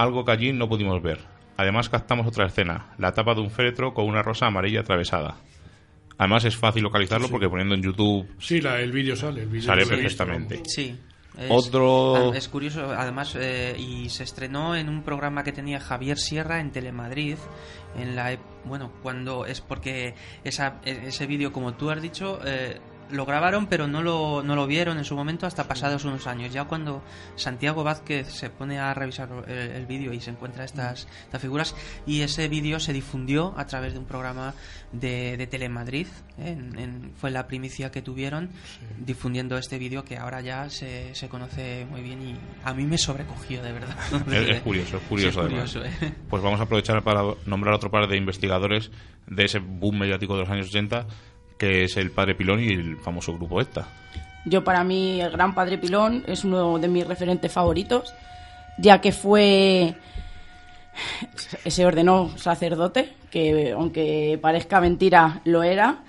[0.00, 1.18] Algo que allí no pudimos ver.
[1.56, 5.36] Además captamos otra escena, la tapa de un féretro con una rosa amarilla atravesada.
[6.16, 9.42] Además es fácil localizarlo porque poniendo en YouTube Sí, la, el vídeo sale.
[9.42, 10.62] El vídeo sale perfectamente.
[10.66, 10.98] Sí.
[11.38, 15.80] Es, Otro- ah, Es curioso, además, eh, y se estrenó en un programa que tenía
[15.80, 17.36] Javier Sierra en Telemadrid.
[17.96, 22.40] En la, ep- bueno, cuando es porque esa, e- ese vídeo, como tú has dicho,
[22.44, 22.78] eh,
[23.12, 26.52] lo grabaron, pero no lo, no lo vieron en su momento hasta pasados unos años.
[26.52, 27.02] Ya cuando
[27.36, 31.74] Santiago Vázquez se pone a revisar el, el vídeo y se encuentra estas, estas figuras,
[32.06, 34.54] y ese vídeo se difundió a través de un programa
[34.92, 36.06] de, de Telemadrid.
[36.38, 36.48] ¿eh?
[36.58, 38.50] En- en- fue la primicia que tuvieron
[38.98, 42.98] difundiendo este vídeo que ahora ya se, se conoce muy bien y a mí me
[42.98, 43.96] sobrecogió de verdad.
[44.30, 45.72] Es, es curioso, es curioso, Sí, además.
[45.72, 46.12] curioso, ¿eh?
[46.28, 48.90] Pues vamos a aprovechar para nombrar otro par de investigadores
[49.26, 51.06] de ese boom mediático de los años 80,
[51.60, 53.86] que es el Padre Pilón y el famoso grupo ETA.
[54.46, 58.14] Yo para mí el Gran Padre Pilón es uno de mis referentes favoritos,
[58.78, 59.94] ya que fue
[61.66, 66.02] se ordenó sacerdote, que aunque parezca mentira lo era.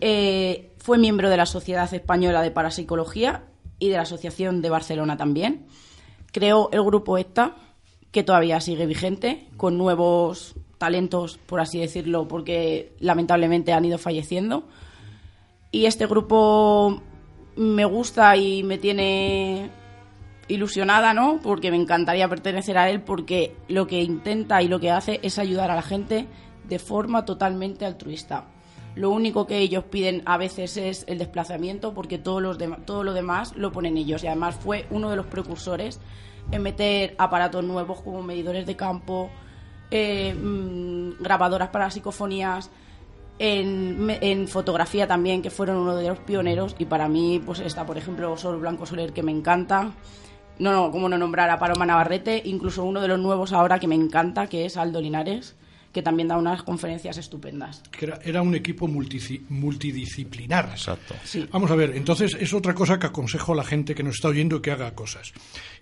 [0.00, 3.44] Eh, fue miembro de la Sociedad Española de Parapsicología
[3.78, 5.66] y de la Asociación de Barcelona también.
[6.32, 7.54] Creó el grupo ECTA,
[8.10, 14.64] que todavía sigue vigente, con nuevos talentos, por así decirlo, porque lamentablemente han ido falleciendo.
[15.70, 17.00] Y este grupo
[17.54, 19.70] me gusta y me tiene
[20.48, 21.38] ilusionada, ¿no?
[21.40, 25.38] Porque me encantaría pertenecer a él porque lo que intenta y lo que hace es
[25.38, 26.26] ayudar a la gente
[26.64, 28.46] de forma totalmente altruista.
[28.96, 33.12] Lo único que ellos piden a veces es el desplazamiento porque todos los todo lo
[33.12, 36.00] demás lo ponen ellos y además fue uno de los precursores
[36.50, 39.30] en meter aparatos nuevos como medidores de campo,
[39.92, 42.70] eh, mm, grabadoras para psicofonías,
[43.38, 47.98] en, fotografía también, que fueron uno de los pioneros, y para mí, pues está, por
[47.98, 49.92] ejemplo, Sol Blanco Soler, que me encanta.
[50.58, 53.88] No, no, como no nombrar a Paloma Navarrete, incluso uno de los nuevos ahora que
[53.88, 55.56] me encanta, que es Aldo Linares,
[55.92, 57.82] que también da unas conferencias estupendas.
[58.00, 60.70] Era, era un equipo multidisciplinar.
[60.70, 61.14] Exacto.
[61.24, 61.46] Sí.
[61.52, 64.28] Vamos a ver, entonces es otra cosa que aconsejo a la gente que nos está
[64.28, 65.32] oyendo que haga cosas.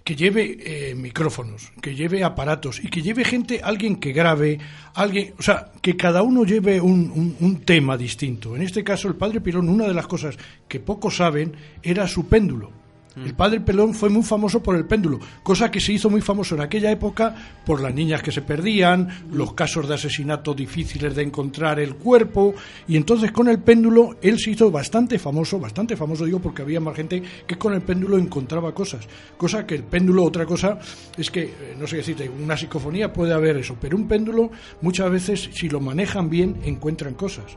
[0.02, 4.58] Que lleve eh, micrófonos, que lleve aparatos y que lleve gente, alguien que grabe,
[4.94, 8.56] alguien, o sea, que cada uno lleve un, un- un tema distinto.
[8.56, 10.36] En este caso, el padre Pilón, una de las cosas
[10.66, 12.79] que pocos saben era su péndulo.
[13.24, 16.54] El padre Pelón fue muy famoso por el péndulo, cosa que se hizo muy famoso
[16.54, 21.22] en aquella época por las niñas que se perdían, los casos de asesinato difíciles de
[21.22, 22.54] encontrar el cuerpo,
[22.88, 26.80] y entonces con el péndulo él se hizo bastante famoso, bastante famoso digo porque había
[26.80, 29.06] más gente que con el péndulo encontraba cosas,
[29.36, 30.78] cosa que el péndulo, otra cosa
[31.16, 34.50] es que, eh, no sé decirte, una psicofonía puede haber eso, pero un péndulo
[34.80, 37.56] muchas veces si lo manejan bien encuentran cosas.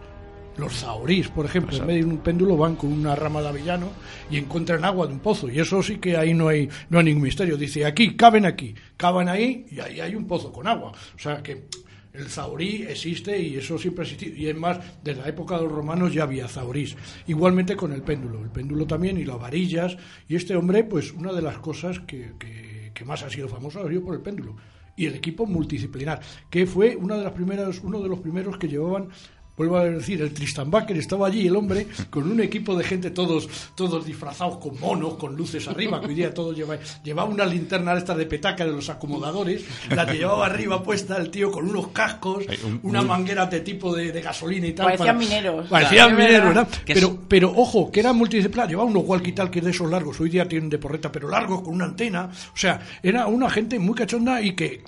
[0.58, 3.90] Los zaorís, por ejemplo, en vez de un péndulo van con una rama de avellano
[4.30, 5.50] y encuentran agua de un pozo.
[5.50, 7.58] Y eso sí que ahí no hay, no hay ningún misterio.
[7.58, 10.92] Dice, aquí, caben aquí, cavan ahí y ahí hay un pozo con agua.
[11.16, 11.66] O sea que
[12.14, 14.36] el zaorí existe y eso siempre ha existido.
[14.38, 16.96] Y es más, desde la época de los romanos ya había zaorís.
[17.26, 18.44] Igualmente con el péndulo.
[18.44, 19.98] El péndulo también y las varillas.
[20.30, 23.84] Y este hombre, pues una de las cosas que, que- que más ha sido famoso
[23.84, 24.56] ha sido por el péndulo.
[24.96, 28.68] Y el equipo multidisciplinar, que fue una de las primeras, uno de los primeros que
[28.68, 29.10] llevaban
[29.56, 33.12] Vuelvo a decir, el Tristan Baker estaba allí, el hombre, con un equipo de gente
[33.12, 37.46] todos, todos disfrazados con monos, con luces arriba, que hoy día todos llevan, llevaba una
[37.46, 41.70] linterna esta de petaca de los acomodadores, la que llevaba arriba puesta el tío con
[41.70, 44.86] unos cascos, un- una un- manguera de tipo de, de gasolina y tal.
[44.88, 45.68] Parecían mineros.
[45.70, 46.68] Parecían Claro, mineros, verdad.
[46.68, 46.84] ¿verdad?
[46.86, 50.30] Que Pero, es- pero ojo, que era multidisciplinar, llevaba unos walkie-talkies de esos largos, hoy
[50.32, 52.32] día tienen de porreta, pero largos, con una antena.
[52.54, 54.84] O sea, era una gente muy cachonda y que,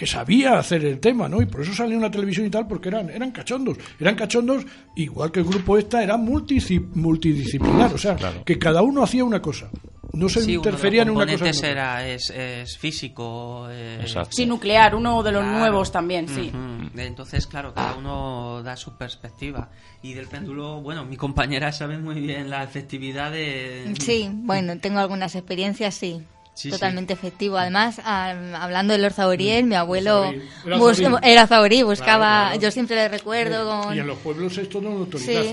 [0.00, 1.42] que sabía hacer el tema, ¿no?
[1.42, 3.76] Y por eso salía en la televisión y tal, porque eran, eran cachondos.
[4.00, 4.64] Eran cachondos,
[4.96, 7.92] igual que el grupo esta, era multidisciplinar.
[7.92, 9.68] O sea, que cada uno hacía una cosa.
[10.14, 11.68] No se Sí, uno de los interferían en una cosa.
[11.68, 13.68] era, es, es físico.
[13.70, 14.30] Exacto.
[14.32, 15.58] Sí, nuclear, uno de los Claro.
[15.58, 16.50] nuevos también, sí.
[16.96, 19.68] Entonces, claro, cada uno da su perspectiva.
[20.02, 23.92] Y del péndulo, bueno, mi compañera sabe muy bien la efectividad de...
[24.00, 26.22] Sí, bueno, tengo algunas experiencias, sí.
[26.60, 27.56] Sí, Totalmente efectivo.
[27.56, 30.42] Además, ah, hablando de Lord Zauriel, mi abuelo Zaurí.
[30.66, 31.16] Era bus- Zaurí.
[31.22, 32.60] era Zaurí, buscaba, Claro, claro.
[32.60, 33.96] yo siempre le recuerdo con...
[33.96, 35.08] Y en los pueblos esto no lo.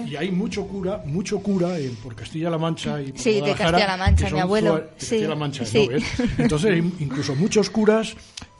[0.05, 3.95] Y hay mucho cura, mucho cura en, por Castilla-La Mancha y por Sí, de Castilla-La
[3.95, 4.83] Mancha, mi abuelo.
[4.97, 5.87] Castilla-La Mancha, sí.
[5.87, 6.03] ¿no ves?
[6.37, 8.13] Entonces hay incluso muchos curas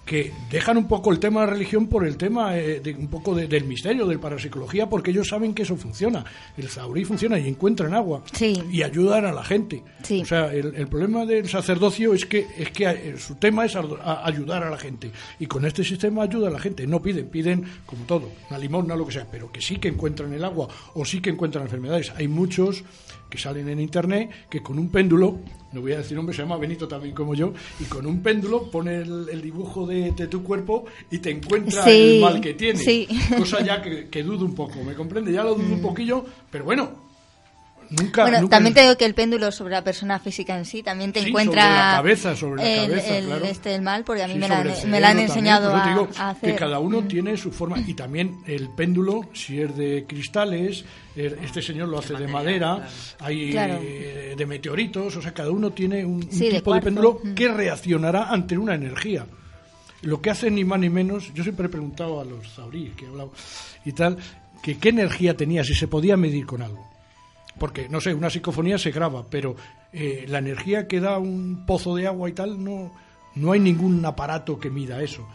[0.08, 3.36] que dejan un poco el tema de religión por el tema eh, de un poco
[3.36, 6.26] de- del misterio, del parapsicología, porque ellos saben que eso funciona.
[6.58, 8.60] El zaurí funciona y encuentran agua Sí.
[8.72, 9.84] y ayudan a la gente.
[10.02, 10.22] Sí.
[10.22, 13.76] O sea, el, el problema del sacerdocio es que es que eh, su tema es
[13.76, 16.88] a- ayudar a la gente y con este sistema ayuda a la gente.
[16.88, 20.32] No piden, piden como todo, una limosna, lo que sea, pero que sí que encuentran
[20.34, 22.12] el agua o sí que encuentran enfermedades.
[22.16, 22.84] Hay muchos
[23.30, 25.40] que salen en internet que con un péndulo,
[25.78, 28.70] no voy a decir nombre, se llama Benito también como yo, y con un péndulo
[28.72, 32.54] pone el, el dibujo de, de tu cuerpo y te encuentra Sí, el mal que
[32.56, 32.84] tienes.
[32.84, 33.08] sí.
[33.38, 35.32] Cosa ya que, que dudo un poco, ¿me comprende?
[35.32, 37.07] Ya lo dudo un poquillo, pero bueno.
[37.90, 40.84] Nunca, Bueno, nunca- también te digo que el péndulo sobre la persona física en sí
[40.84, 43.46] también te Sí, encuentra sobre la cabeza, sobre la el, cabeza, el- claro.
[43.46, 45.88] este el mal, porque a mí Sí, me, la, el me la han enseñado a,
[45.88, 46.52] digo a hacer.
[46.52, 50.84] Que cada uno tiene su forma y también el péndulo, si es de cristales,
[51.16, 52.88] er- este señor lo hace de madera,
[53.20, 53.80] hay Claro.
[53.82, 57.22] eh, de meteoritos, o sea, cada uno tiene un, un Sí, de tipo de, péndulo
[57.24, 57.34] Mm.
[57.36, 59.26] que reaccionará ante una energía.
[60.02, 63.06] Lo que hace ni más ni menos, yo siempre he preguntado a los zauríes que
[63.06, 63.32] he hablado
[63.86, 64.18] y tal,
[64.62, 66.86] que qué energía tenía, si se podía medir con algo
[67.60, 69.56] porque no sé, una psicofonía se graba, pero
[69.94, 72.92] eh, la energía que da un pozo de agua y tal, no,
[73.36, 75.28] no hay ningún aparato que mida eso.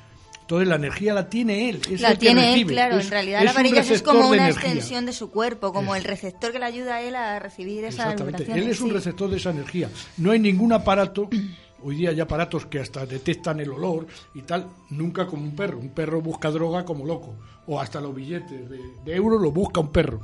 [0.42, 1.80] Entonces la energía la tiene él.
[1.90, 2.72] Es La el que tiene él, recibe.
[2.74, 2.98] claro.
[2.98, 6.52] Es- en realidad la varilla es como una extensión de su cuerpo, como el receptor
[6.52, 8.52] que le ayuda a él a recibir esas Exactamente.
[8.52, 9.88] Él es un receptor de esa energía.
[10.18, 11.30] No hay ningún aparato,
[11.82, 15.78] hoy día hay aparatos que hasta detectan el olor y tal, nunca como un perro.
[15.78, 17.34] Un perro busca droga como loco.
[17.66, 20.20] O hasta los billetes de, de euros lo busca un perro.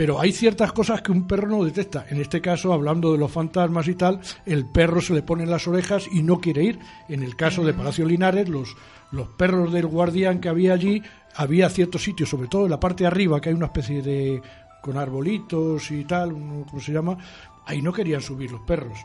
[0.00, 2.06] Pero hay ciertas cosas que un perro no detecta.
[2.08, 5.50] En este caso, hablando de los fantasmas y tal, el perro se le pone en
[5.50, 6.78] las orejas y no quiere ir.
[7.10, 8.74] En el caso de Palacio Linares, los,
[9.12, 11.02] los perros del guardián que había allí,
[11.36, 14.40] había ciertos sitios, sobre todo en la parte de arriba, que hay una especie de
[14.80, 17.18] con arbolitos y tal, ¿cómo se llama?
[17.66, 19.00] Ahí no querían subir los perros.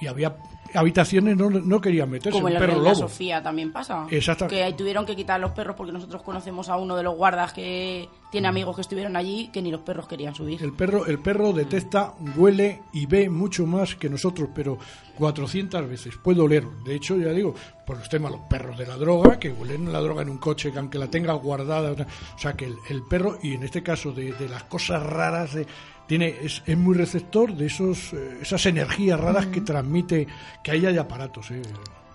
[0.00, 0.36] Y había
[0.72, 3.08] habitaciones no, no querían meterse, Como en la perro Reina lobo.
[3.08, 4.06] Sofía también pasa.
[4.10, 4.46] Exacto.
[4.46, 7.52] Que ahí tuvieron que quitar los perros porque nosotros conocemos a uno de los guardas
[7.52, 10.62] que tiene amigos que estuvieron allí que ni los perros querían subir.
[10.62, 14.78] El perro, el perro detecta, huele y ve mucho más que nosotros, pero
[15.18, 16.14] 400 veces.
[16.16, 16.64] Puede oler.
[16.84, 17.54] De hecho, ya digo,
[17.86, 20.70] por los temas, los perros de la droga, que huelen la droga en un coche,
[20.72, 21.90] que aunque la tenga guardada.
[22.34, 25.52] O sea, que el, el perro, y en este caso de, de las cosas raras,
[25.54, 25.66] de-
[26.10, 30.26] tiene es, es muy receptor de esos eh, esas energías raras que transmite,
[30.60, 31.48] que ahí hay aparatos.
[31.52, 31.62] eh.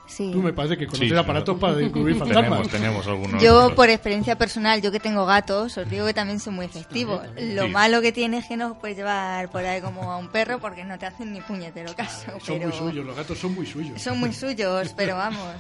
[0.06, 0.30] Sí.
[0.34, 2.68] Tú me parece que conoces Sí, aparatos para descubrir fantasmas.
[2.68, 3.42] Tenemos, tenemos algunos.
[3.42, 7.22] Yo, por experiencia personal, yo que tengo gatos, os digo que también son muy efectivos.
[7.40, 7.70] Lo Sí.
[7.72, 10.60] malo que tiene es que no os puedes llevar por ahí como a un perro
[10.60, 12.28] porque no te hacen ni puñetero caso.
[12.40, 14.00] Son pero muy suyos, los gatos son muy suyos.
[14.02, 15.56] Son muy suyos, pero vamos.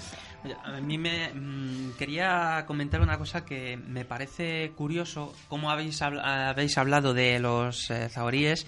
[0.64, 6.78] A mí me mm, quería comentar una cosa que me parece curioso, cómo habéis, habéis
[6.78, 8.66] hablado de los eh, zahoríes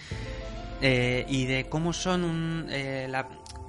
[0.81, 3.11] eh, y de cómo son un, eh,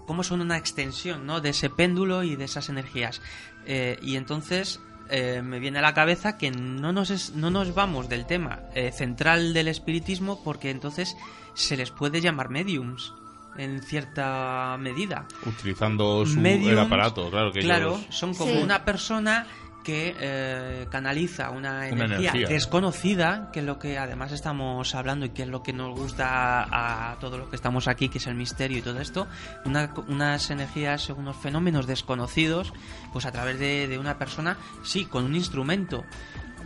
[0.06, 1.40] cómo son una extensión ¿no?
[1.40, 3.20] de ese péndulo y de esas energías.
[3.66, 4.80] Eh, y entonces
[5.10, 8.60] me viene a la cabeza que no nos, es- no nos vamos del tema
[8.92, 11.16] central del espiritismo porque entonces
[11.54, 13.14] se les puede llamar mediums
[13.58, 18.58] en cierta medida Utilizando su, el aparato, claro que claro, ellos- son como Sí.
[18.62, 19.46] una persona
[19.84, 22.48] que eh, canaliza una energía, energía.
[22.48, 26.62] desconocida, que es lo que además estamos hablando y que es lo que nos gusta
[26.62, 29.26] a, a todos los que estamos aquí, que es el misterio y todo esto,
[29.64, 32.72] una- unas energías, unos fenómenos desconocidos,
[33.14, 36.04] pues a través de, de una persona, sí, con un instrumento,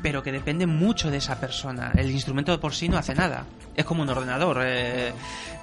[0.02, 1.92] pero que depende mucho de esa persona.
[1.96, 3.46] El instrumento de por sí no hace nada.
[3.74, 5.12] Es como un ordenador, eh,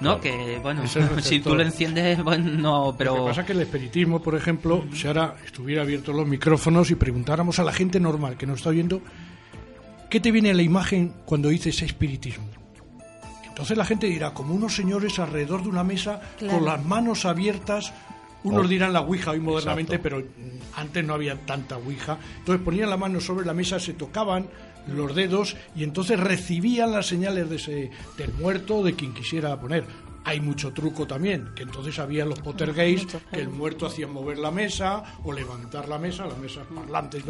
[0.00, 0.20] ¿no?
[0.20, 0.82] Que, bueno,
[1.20, 3.16] si tú lo enciendes, bueno, no, pero...
[3.16, 6.90] Lo que pasa es que el espiritismo, por ejemplo, si ahora estuviera abiertos los micrófonos
[6.90, 9.02] y preguntáramos a la gente normal que nos está oyendo,
[10.08, 12.46] ¿qué te viene a la imagen cuando dices espiritismo?
[13.46, 16.56] Entonces la gente dirá, como unos señores alrededor de una mesa Claro.
[16.56, 17.92] con las manos abiertas,
[18.44, 18.68] unos Oh.
[18.68, 20.18] dirán la Ouija hoy modernamente, Exacto.
[20.18, 22.18] pero antes no había tanta Ouija.
[22.38, 24.46] Entonces ponían la mano sobre la mesa, se tocaban
[24.88, 29.84] los dedos y entonces recibían las señales de ese, del muerto de quien quisiera poner.
[30.24, 34.50] Hay mucho truco también, que entonces había los poltergeists, que el muerto hacía mover la
[34.50, 37.22] mesa o levantar la mesa, la mesa parlante,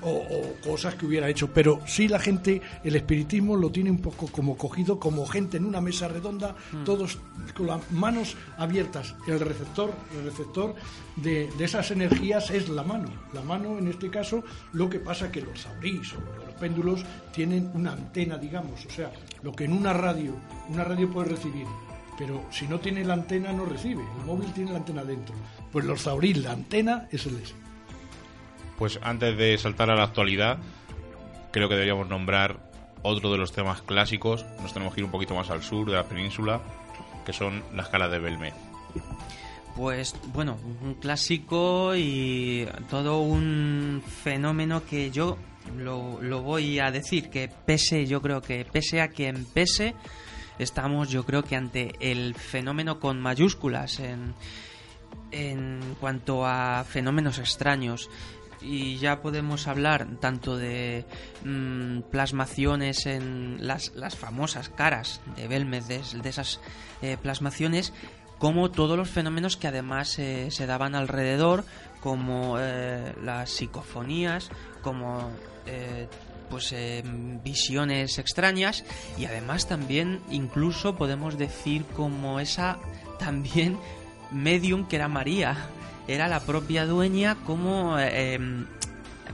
[0.00, 1.52] o, o, cosas que hubiera hecho.
[1.52, 5.64] Pero sí la gente, el espiritismo lo tiene un poco como cogido, como gente en
[5.64, 6.84] una mesa redonda, mm.
[6.84, 7.18] todos
[7.54, 9.14] con las manos abiertas.
[9.26, 10.74] El receptor, el receptor
[11.16, 13.10] de, de, esas energías es la mano.
[13.32, 14.42] La mano, en este caso,
[14.72, 19.12] lo que pasa que los saurís o los péndulos tienen una antena, digamos, o sea,
[19.42, 20.34] lo que en una radio,
[20.68, 21.66] una radio puede recibir
[22.18, 24.02] pero si no tiene la antena no recibe.
[24.18, 25.34] El móvil tiene la antena dentro.
[25.70, 27.54] Pues los Zauril, la antena es el S.
[28.76, 30.58] Pues antes de saltar a la actualidad,
[31.52, 32.58] creo que deberíamos nombrar
[33.02, 34.44] otro de los temas clásicos.
[34.60, 36.60] Nos tenemos que ir un poquito más al sur de la península,
[37.24, 38.54] que son las caras de Belmez.
[39.76, 45.38] Pues bueno, un clásico y todo un fenómeno que yo
[45.76, 49.94] lo, lo voy a decir, que pese, yo creo que pese a quien pese,
[50.58, 54.34] estamos yo creo que ante el fenómeno con mayúsculas en,
[55.30, 58.10] en cuanto a fenómenos extraños.
[58.60, 61.04] Y ya podemos hablar tanto de
[61.44, 66.60] mm, plasmaciones en las, las, famosas caras de Belmez, de, esas
[67.00, 67.92] eh, plasmaciones,
[68.38, 71.64] como todos los fenómenos que además eh, se daban alrededor,
[72.00, 74.50] como eh, las psicofonías,
[74.82, 75.30] como
[76.48, 77.02] pues eh,
[77.44, 78.84] visiones extrañas
[79.16, 82.78] y además también incluso podemos decir como esa
[83.18, 83.78] también
[84.30, 85.56] medium que era María.
[86.06, 88.66] Era la propia dueña como eh, em,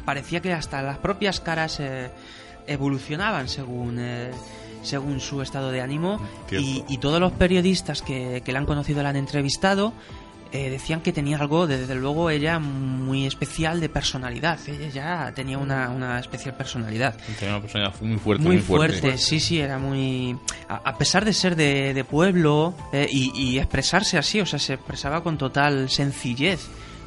[0.04, 2.10] parecía que hasta las propias caras eh,
[2.66, 4.00] evolucionaban según
[4.82, 6.20] según su estado de ánimo.
[6.50, 9.94] Y, y, todos los periodistas que, que la han conocido la han entrevistado
[10.54, 14.56] eh, decían que tenía algo, desde luego, ella muy especial de personalidad.
[14.68, 17.16] Ella ya tenía una, una especial personalidad.
[17.40, 18.44] Tenía una personalidad muy fuerte.
[18.44, 20.38] Muy, fuerte, sí, sí, era muy...
[20.68, 25.38] A, pesar de ser de, pueblo eh, y, expresarse así, o sea, se expresaba con
[25.38, 26.60] total sencillez.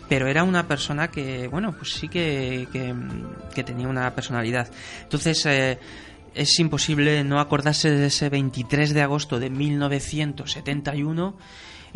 [0.09, 2.67] Pero era una persona que, bueno, pues sí que,
[3.53, 4.69] que, tenía una personalidad.
[5.03, 5.45] Entonces...
[5.45, 5.79] Eh,
[6.35, 11.35] es imposible no acordarse de ese 23 de agosto de 1971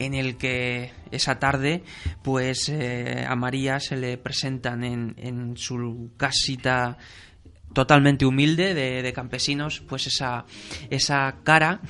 [0.05, 1.83] en el que esa tarde
[2.23, 6.97] pues eh, a María se le presentan en, en su casita
[7.73, 10.45] totalmente humilde de, campesinos pues esa,
[10.89, 11.81] esa cara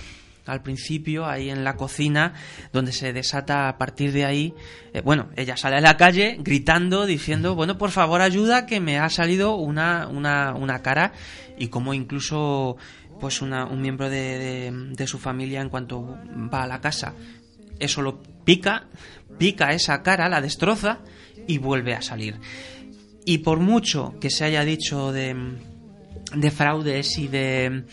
[0.45, 2.33] al principio ahí en la cocina
[2.73, 4.53] donde se desata a partir de ahí
[4.93, 8.99] eh, bueno ella sale a la calle gritando diciendo bueno por favor ayuda que me
[8.99, 11.13] ha salido una, una, una cara
[11.57, 12.77] y como incluso
[13.19, 16.17] pues una, un miembro de, de, su familia en cuanto
[16.51, 17.13] va a la casa
[17.81, 18.87] eso lo pica,
[19.37, 20.99] pica esa cara, la destroza
[21.47, 22.39] y vuelve a salir.
[23.25, 25.35] Y por mucho que se haya dicho de,
[26.35, 27.83] de fraudes y de...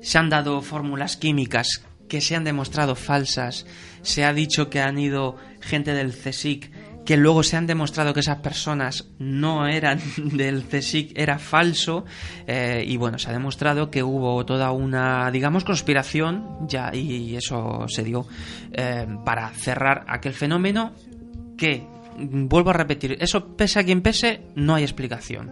[0.00, 3.66] se han dado fórmulas químicas que se han demostrado falsas,
[4.02, 6.70] se ha dicho que han ido gente del CSIC
[7.04, 12.04] que luego se han demostrado que esas personas no eran del CSIC, era falso,
[12.46, 17.86] eh, y bueno, se ha demostrado que hubo toda una, digamos, conspiración, ya, y eso
[17.88, 18.26] se dio,
[18.72, 20.92] eh, para cerrar aquel fenómeno
[21.56, 21.86] que,
[22.16, 25.50] vuelvo a repetir, eso pese a quien pese, no hay explicación.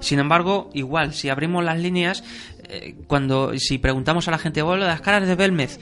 [0.00, 2.22] Sin embargo, igual, si abrimos las líneas,
[2.68, 5.80] eh, cuando, si preguntamos a la gente, bueno, las caras de Belmez,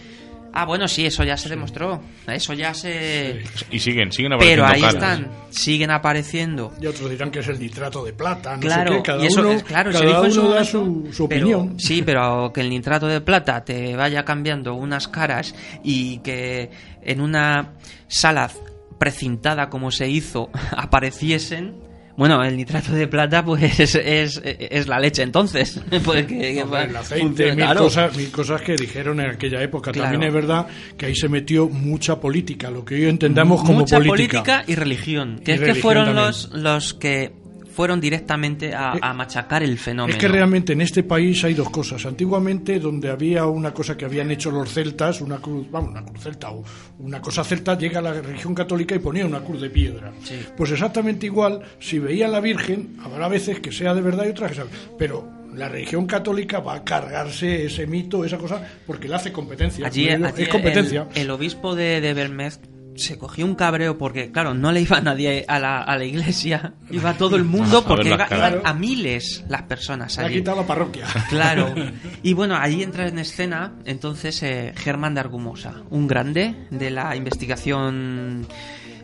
[0.53, 2.01] Ah, bueno, sí, eso ya se demostró.
[2.27, 3.43] Eso ya se.
[3.71, 4.65] Y siguen, siguen apareciendo.
[4.65, 6.73] Pero ahí están, siguen apareciendo.
[6.81, 8.55] Y otros dirán que es el nitrato de plata.
[8.55, 9.03] No claro, sé qué.
[9.03, 11.79] Cada y eso, uno, claro, cada se uno da su, su opinión.
[11.79, 16.71] sí, pero que el nitrato de plata te vaya cambiando unas caras y que
[17.03, 17.75] en una
[18.09, 18.51] sala
[18.99, 21.87] precintada como se hizo apareciesen
[22.17, 25.81] bueno, el nitrato de plata pues es, es, la leche entonces.
[26.05, 29.93] pues que, el aceite, mil, cosas, mil cosas que dijeron en aquella época.
[29.93, 33.99] También es verdad que ahí se metió mucha política, lo que hoy entendamos como mucha
[33.99, 34.43] política.
[34.43, 35.41] política y religión.
[35.45, 37.33] Que es que fueron los, los que
[37.77, 40.16] fueron directamente a, eh, machacar el fenómeno.
[40.16, 42.07] Es que realmente en este país hay dos cosas.
[42.07, 46.22] Antiguamente, donde había una cosa que habían hecho los celtas, una cruz, vamos, una cruz
[46.22, 46.64] celta o
[47.01, 50.11] una cosa celta, llega a la religión católica y ponía una cruz de piedra.
[50.57, 54.31] Pues exactamente igual, si veía a la Virgen, habrá veces que sea de verdad y
[54.31, 54.66] otras que sea.
[54.99, 59.87] Pero la religión católica va a cargarse ese mito, esa cosa, porque le hace competencia.
[59.87, 61.09] Allí, es competencia.
[61.14, 62.59] El, obispo de, de Belmez
[62.99, 66.75] se cogió un cabreo porque, claro, no le iba nadie a la, a la iglesia,
[66.91, 70.35] iba todo el mundo porque iban a miles las personas allí.
[70.35, 71.07] Ha quitado la parroquia.
[71.29, 71.75] Claro.
[72.23, 77.15] Y bueno, allí entra en escena entonces eh, Germán de Argumosa, un grande de la
[77.17, 78.47] investigación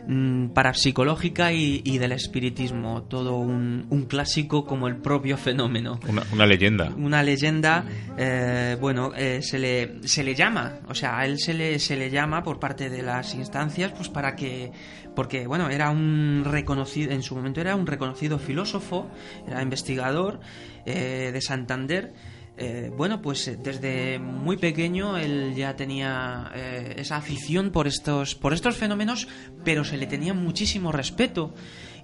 [0.07, 3.03] mm, parapsicológica y, y, del espiritismo.
[3.03, 5.99] Todo un, un, clásico como el propio fenómeno.
[6.07, 6.91] Una, una leyenda.
[6.97, 7.85] Una leyenda,
[8.17, 11.95] eh, bueno, eh, se, le, se le llama, o sea, a él se le, se
[11.95, 14.71] le llama por parte de las instancias, pues para que,
[15.15, 19.09] porque, bueno, era un reconocido, en su momento era un reconocido filósofo,
[19.47, 20.39] era investigador
[20.85, 22.13] eh, de Santander
[22.57, 28.35] eh, bueno, pues eh, desde muy pequeño él ya tenía eh, esa afición por estos,
[28.35, 29.27] por estos fenómenos,
[29.63, 31.53] pero se le tenía muchísimo respeto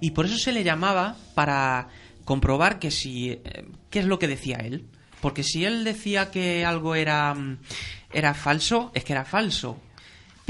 [0.02, 1.90] y por eso se le llamaba para
[2.26, 4.86] comprobar que si, eh, qué es lo que decía él.
[5.22, 7.58] Porque si él decía que algo era, mm,
[8.14, 9.78] era falso, es que era falso.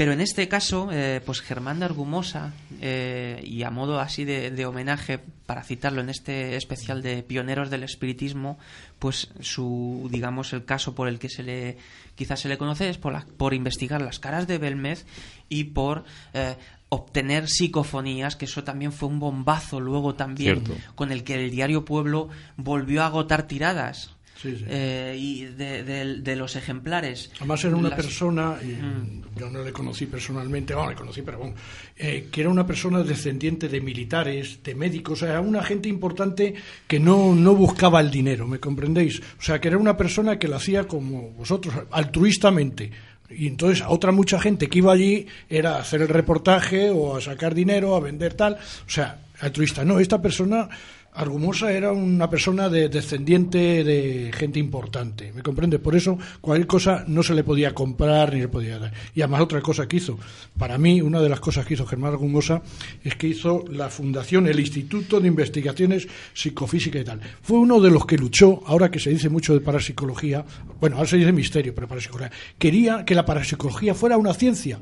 [0.00, 4.50] Pero en este caso, eh, pues Germán de Argumosa, eh, y a modo así de,
[4.50, 8.58] de, homenaje, para citarlo en este especial de pioneros del espiritismo,
[8.98, 11.76] pues su, digamos, el caso por el que se le,
[12.14, 15.04] quizás se le conoce es por, la, por investigar las caras de Belmez
[15.50, 16.56] y por eh,
[16.88, 20.82] obtener psicofonías, que eso también fue un bombazo luego también, Cierto.
[20.94, 24.16] con el que el diario Pueblo volvió a agotar tiradas.
[24.40, 24.64] Sí, sí.
[24.68, 27.30] Eh, y de, de, de, los ejemplares.
[27.36, 27.96] Además era una Las...
[28.00, 29.38] persona, mm.
[29.38, 31.54] yo no le conocí personalmente, bueno, le conocí, pero bueno,
[31.94, 36.54] eh, que era una persona descendiente de militares, de médicos, o sea, una gente importante
[36.86, 39.20] que no, no buscaba el dinero, ¿me comprendéis?
[39.20, 42.90] O sea, que era una persona que lo hacía como vosotros, altruistamente.
[43.28, 47.14] Y entonces a otra mucha gente que iba allí era a hacer el reportaje o
[47.14, 49.84] a sacar dinero, a vender tal, o sea, altruista.
[49.84, 50.68] No, esta persona
[51.12, 55.80] Argumosa era una persona de, descendiente de gente importante, ¿me comprende?
[55.80, 58.92] Por eso cualquier cosa no se le podía comprar ni le podía dar.
[59.14, 60.18] Y además otra cosa que hizo,
[60.56, 62.62] para mí una de las cosas que hizo Germán Argumosa
[63.02, 67.20] es que hizo la fundación, el Instituto de Investigaciones Psicofísicas y tal.
[67.42, 70.44] Fue uno de los que luchó, ahora que se dice mucho de parapsicología,
[70.80, 74.78] bueno, ahora se dice misterio, pero parapsicología, quería que la parapsicología fuera una ciencia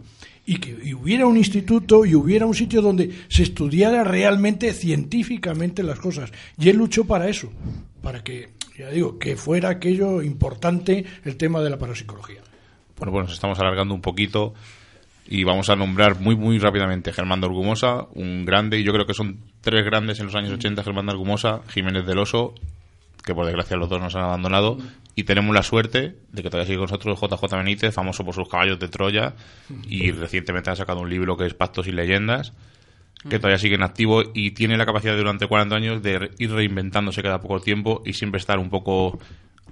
[0.49, 5.83] y que y hubiera un instituto y hubiera un sitio donde se estudiara realmente científicamente
[5.83, 6.33] las cosas.
[6.59, 7.53] Y él luchó para eso,
[8.03, 12.41] para que, ya digo, que fuera aquello importante el tema de la parapsicología.
[12.97, 14.55] Bueno, pues nos estamos alargando un poquito
[15.27, 19.13] y vamos a nombrar muy, muy rápidamente Germán de un grande, y yo creo que
[19.13, 22.55] son tres grandes en los años 80, Germán de Argumosa, Jiménez del Oso,
[23.29, 24.79] que por desgracia los dos nos han abandonado,
[25.15, 28.49] y tenemos la suerte de que todavía sigue con nosotros JJ Benítez, famoso por sus
[28.49, 29.35] caballos de Troya,
[29.87, 32.55] y recientemente ha sacado un libro que es Pactos y Leyendas,
[33.29, 37.23] que todavía sigue en activo y tiene la capacidad durante 40 años de ir reinventándose
[37.23, 39.19] cada poco tiempo y siempre estar un poco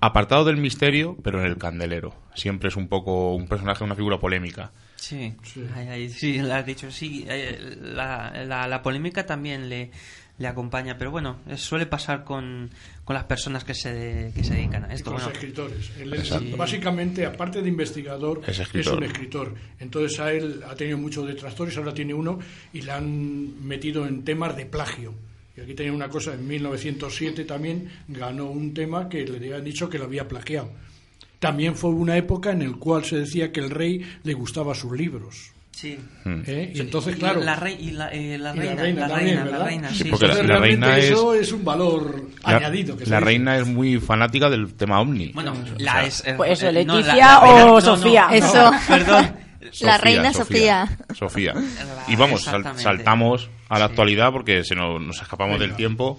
[0.00, 2.14] apartado del misterio, pero en el candelero.
[2.34, 4.72] Siempre es un poco un personaje, una figura polémica.
[4.96, 5.64] Sí, sí,
[6.11, 6.90] sí lo has dicho.
[6.90, 9.90] Sí, eh, la, la, la polémica también le,
[10.39, 12.70] le acompaña, pero bueno, suele pasar con,
[13.05, 15.07] con las personas que se, que se dedican a esto.
[15.07, 15.93] Con bueno, los escritores.
[15.99, 16.55] Él es, sí.
[16.57, 19.55] Básicamente, aparte de investigador, es, es, un escritor.
[19.80, 22.39] Entonces a él ha tenido muchos detractores, ahora tiene uno
[22.72, 25.14] y le han metido en temas de plagio.
[25.57, 29.89] Y aquí tenía una cosa, en 1907 también ganó un tema que le habían dicho
[29.89, 30.70] que lo había plagiado.
[31.39, 34.93] También fue una época en la cual se decía que el rey le gustaba sus
[34.93, 35.53] libros.
[35.76, 35.98] Sí.
[36.24, 36.72] ¿Eh?
[36.74, 37.38] Y entonces, claro.
[37.42, 40.04] La, rey, y la, eh, la, reina, la reina, la reina, también, la reina sí,
[40.04, 42.96] porque la, la, reina eso es, un valor añadido.
[42.96, 45.32] Que la reina es muy fanática del tema ovni.
[45.34, 46.24] Bueno, la o sea, es.
[46.24, 48.26] Eh, pues eso, Leticia no, o Sofía.
[48.28, 48.70] No, eso.
[48.88, 49.24] Perdón.
[49.70, 50.98] Sofía, la reina Sofía.
[51.14, 51.52] Sofía.
[52.08, 55.66] y vamos, sal, saltamos a la actualidad porque se nos, nos escapamos Venga.
[55.66, 56.18] del tiempo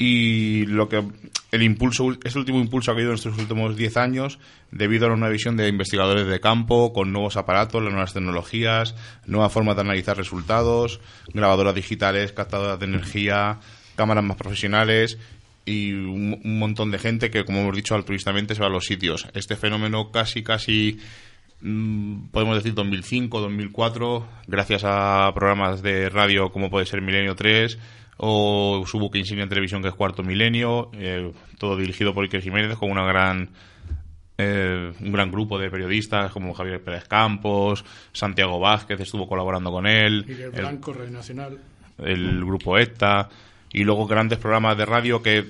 [0.00, 1.04] y lo que
[1.52, 4.38] el impulso ese último impulso ha habido en estos últimos 10 años
[4.70, 8.94] debido a una visión de investigadores de campo con nuevos aparatos, las nuevas tecnologías,
[9.26, 11.00] nuevas formas de analizar resultados,
[11.34, 13.60] grabadoras digitales, captadoras de energía,
[13.94, 15.18] cámaras más profesionales
[15.66, 18.86] y un, un montón de gente que, como hemos dicho altruistamente, se va a los
[18.86, 19.28] sitios.
[19.34, 20.98] Este fenómeno casi, casi
[21.60, 27.78] mm, podemos decir 2005, 2004, gracias a programas de radio como puede ser Milenio 3,
[28.22, 32.42] o su buque insignia en televisión que es Cuarto Milenio, eh, todo dirigido por Iker
[32.42, 33.48] Jiménez con una gran
[34.36, 39.86] eh, un gran grupo de periodistas como Javier Pérez Campos, Santiago Vázquez estuvo colaborando con
[39.86, 41.58] él, Miguel Blanco, Red Nacional,
[41.98, 43.30] el grupo ETA
[43.72, 45.46] y luego grandes programas de radio que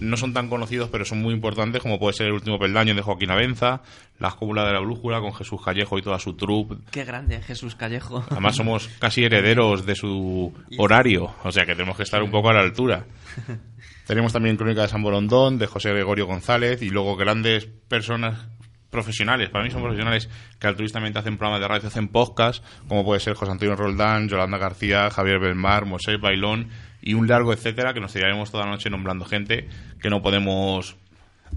[0.00, 3.02] no son tan conocidos pero son muy importantes como puede ser el último peldaño de
[3.02, 3.82] Joaquín Avenza,
[4.22, 6.76] la escóbula de la brújula con Jesús Callejo y toda su troupe.
[6.92, 8.24] Qué grande Jesús Callejo.
[8.30, 12.48] Además somos casi herederos de su horario, o sea que tenemos que estar un poco
[12.48, 13.04] a la altura.
[14.06, 18.46] Tenemos también Crónica de San Borondón, de José Gregorio González y luego grandes personas
[18.90, 20.28] profesionales, para mí son profesionales
[20.60, 24.58] que altruistamente hacen programas de radio, hacen podcast, como puede ser José Antonio Roldán, Yolanda
[24.58, 26.68] García, Javier Belmar, Mosé Bailón
[27.00, 29.68] y un largo etcétera que nos tiraremos toda la noche nombrando gente
[30.00, 30.96] que no podemos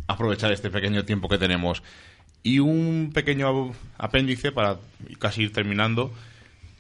[0.07, 1.84] aprovechar este pequeño tiempo que tenemos.
[2.45, 4.77] Y un pequeño apéndice para
[5.19, 6.13] casi ir terminando,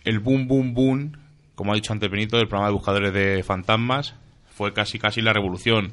[0.05, 1.11] el boom boom boom
[1.55, 4.13] como ha dicho antes Benito, el programa de buscadores de fantasmas
[4.53, 5.91] fue casi casi la revolución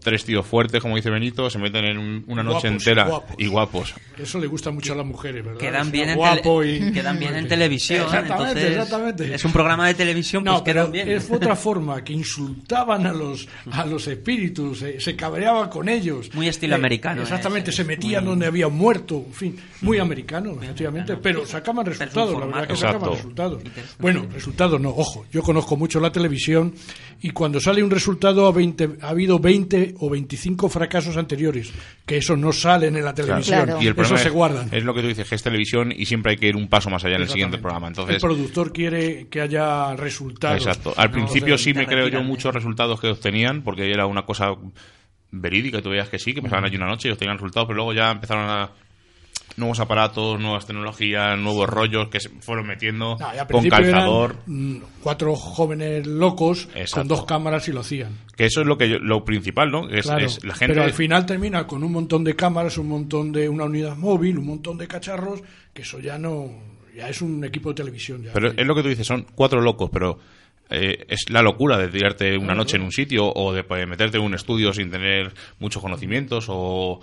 [0.00, 3.36] tres tíos fuertes, como dice Benito, se meten en un- una noche Guapos, entera guapos.
[3.38, 3.94] y guapos.
[4.18, 5.60] Eso le gusta mucho a las mujeres, ¿verdad?
[5.60, 8.02] Quedan Es bien, en guapo tele- y- quedan bien en televisión.
[8.04, 9.34] Exactamente, entonces, exactamente.
[9.34, 11.10] Es un programa de televisión, pues No, pero quedan bien.
[11.10, 16.30] es otra forma que insultaban a los a los espíritus, se, se cabreaba con ellos.
[16.34, 19.56] Muy estilo Eh, americano, Exactamente, es- se metían muy- donde había un muerto, en fin,
[19.82, 23.62] muy americano, efectivamente, pero sacaban resultados, la verdad que sacaban resultados.
[23.98, 26.74] Bueno, resultados no, ojo, yo conozco mucho la televisión
[27.22, 31.72] y cuando sale un resultado ha, 20 ha habido 20 o 25 fracasos anteriores,
[32.06, 33.82] que eso no salen en la televisión, Claro.
[33.82, 34.68] Y el eso problema se es, guardan.
[34.72, 36.88] es lo que tú dices, que es televisión y siempre hay que ir un paso
[36.90, 37.88] más allá en el siguiente programa.
[37.88, 40.58] el Entonces, productor quiere que haya resultados.
[40.66, 40.94] exacto.
[40.96, 44.54] Al No, principio sí me creo yo muchos resultados que obtenían, porque era una cosa
[45.30, 47.92] verídica, tú veías que sí, que pasaban allí una noche y obtenían resultados, pero luego
[47.92, 48.70] ya empezaron a
[49.56, 54.36] nuevos aparatos, nuevas tecnologías, nuevos rollos que se fueron metiendo No, con eran, calzador.
[54.46, 56.94] mm, cuatro jóvenes locos Exacto.
[57.00, 58.16] con dos cámaras y lo hacían.
[58.36, 59.88] Que eso es lo que yo- lo principal, ¿no?
[59.90, 62.88] Es, Claro, es la gente Pero al final termina con un montón de cámaras, un
[62.88, 65.42] montón de una unidad móvil, un montón de cacharros,
[65.74, 66.48] que eso ya no,
[66.96, 68.22] ya es un equipo de televisión.
[68.22, 68.32] Ya.
[68.32, 70.18] Pero es lo que tú dices, son cuatro locos, pero
[70.70, 74.18] eh, es la locura de tirarte una noche en un sitio o de pues, meterte
[74.18, 77.00] en un estudio sin tener muchos conocimientos o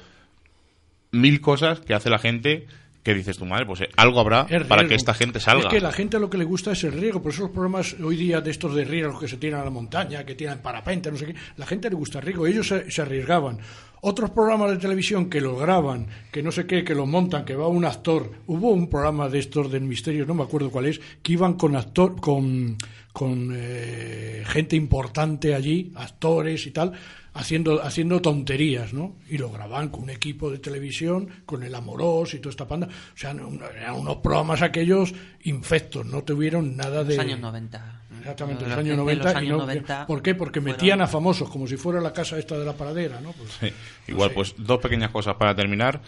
[1.18, 2.68] mil cosas que hace la gente
[3.08, 5.70] que dices tu madre, pues eh, algo habrá para que esta gente salga.
[5.70, 7.22] Es que la gente lo que le gusta es el riesgo.
[7.22, 9.70] Por eso los programas hoy día de estos de riesgos que se tiran a la
[9.70, 12.46] montaña, que tiran parapente, no sé qué, la gente le gusta el riesgo.
[12.46, 13.60] Ellos se, se arriesgaban.
[14.02, 17.56] Otros programas de televisión que los graban, que no sé qué, que los montan, que
[17.56, 18.30] va un actor.
[18.46, 21.78] Hubo un programa de estos del misterio, no me acuerdo cuál es, que iban con
[21.78, 22.78] actor, con,
[23.14, 26.92] con eh, gente importante allí, actores y tal,
[27.38, 29.16] haciendo, haciendo tonterías, ¿no?
[29.30, 32.88] Y lo graban con un equipo de televisión, con el Amorós y toda esta panda.
[32.88, 35.14] O sea, eran unos programas aquellos
[35.44, 37.16] infectos, no tuvieron nada de...
[37.16, 37.94] Los años 90.
[38.20, 39.24] Exactamente, Los los años de 90.
[39.24, 40.36] los y años no- 90 ¿Por qué?
[40.36, 43.32] Porque fueron- metían a famosos, como si fuera la casa esta de la paradera, ¿no?
[43.34, 44.12] Pues, Sí.
[44.12, 44.36] Igual, sé.
[44.36, 46.02] pues dos pequeñas cosas para terminar.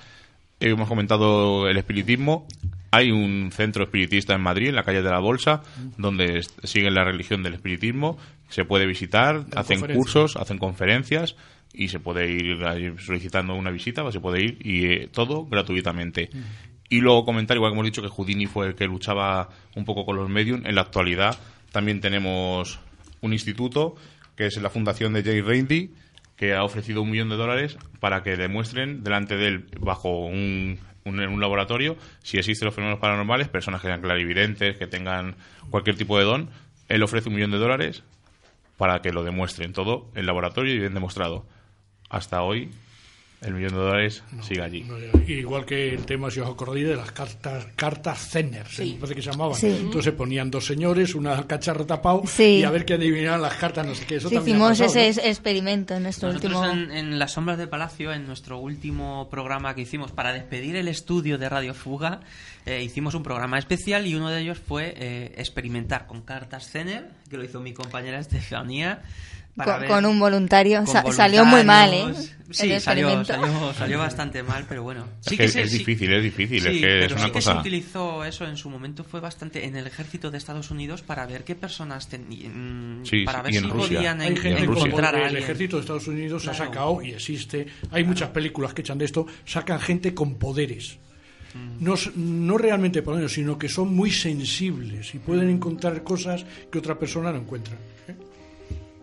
[0.59, 2.45] Hemos comentado el espiritismo.
[2.91, 5.61] Hay un centro espiritista en Madrid, en la calle de la Bolsa,
[5.97, 8.17] donde siguen la religión del espiritismo.
[8.49, 11.35] Se puede visitar, hacen cursos, hacen conferencias
[11.71, 12.57] y se puede ir
[12.99, 16.29] solicitando una visita, se puede ir y eh, todo gratuitamente.
[16.89, 20.05] Y luego comentar, igual que hemos dicho que Houdini fue el que luchaba un poco
[20.05, 21.37] con los medios, en la actualidad
[21.71, 22.79] también tenemos
[23.21, 23.95] un instituto
[24.35, 25.91] que es la fundación de Jay Reindy,
[26.35, 30.79] que ha ofrecido un millón de dólares para que demuestren delante de él, bajo un,
[31.09, 35.35] un, en un laboratorio, si existen los fenómenos paranormales, personas que sean clarividentes, que tengan
[35.69, 36.49] cualquier tipo de don.
[36.87, 38.03] Él ofrece un millón de dólares
[38.77, 41.45] para que lo demuestren todo en laboratorio y bien demostrado.
[42.09, 42.71] Hasta hoy,
[43.41, 44.83] el millón de dólares sigue allí.
[44.83, 48.93] no, igual que el tema, si os acordáis, de las cartas cartas Zener, se me
[48.95, 49.55] parece que se llamaban.
[49.55, 49.67] Sí.
[49.67, 52.57] Entonces se ponían dos señores, una cacharro tapado, Sí.
[52.59, 54.15] y a ver que adivinaban las cartas, no sé qué.
[54.17, 55.27] Eso Sí, también hicimos pasado, ese ¿no?
[55.27, 56.73] experimento en nuestro Nosotros último...
[56.73, 60.87] en, en Las Sombras de Palacio, en nuestro último programa que hicimos para despedir el
[60.89, 62.19] estudio de Radio Fuga,
[62.65, 67.09] eh, hicimos un programa especial y uno de ellos fue eh, experimentar con cartas Zener,
[67.29, 69.01] que lo hizo mi compañera Estefanía.
[69.59, 70.83] Para Con, ver- con un voluntario.
[70.85, 72.05] con salió muy mal, ¿eh?
[72.51, 73.25] Sí, salió, experimento.
[73.25, 75.05] salió, salió bastante mal, pero bueno.
[75.21, 77.53] Sí que se- es sí- difícil, es difícil, es Sí, es una sí que cosa-
[77.53, 81.27] se utilizó eso en su momento, fue bastante en el ejército de Estados Unidos para
[81.27, 83.01] ver qué personas tenían.
[83.03, 83.97] Sí, para ver y en si Rusia.
[83.97, 84.85] podían Hay en- gente en Rusia.
[84.87, 85.43] encontrar a el alguien.
[85.43, 87.67] ejército de Estados Unidos ha sacado y existe.
[87.91, 90.97] Hay muchas películas que echan de esto, sacan gente con poderes.
[91.53, 91.83] Mm.
[91.83, 96.97] No, no realmente poderes, sino que son muy sensibles y pueden encontrar cosas que otra
[96.97, 97.75] persona no encuentra.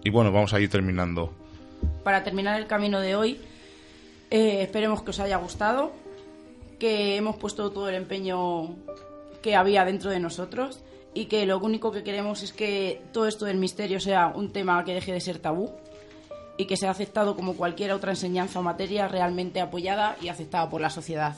[0.06, 1.32] Y bueno, vamos a ir terminando.
[2.04, 3.40] para terminar el camino de hoy,
[4.30, 5.90] eh, esperemos que os haya gustado,
[6.78, 8.76] que hemos puesto todo el empeño
[9.42, 13.46] que había dentro de nosotros y que lo único que queremos es que todo esto
[13.46, 15.72] del misterio sea un tema que deje de ser tabú
[16.56, 20.80] y que sea aceptado como cualquier otra enseñanza o materia realmente apoyada y aceptada por
[20.80, 21.34] la sociedad.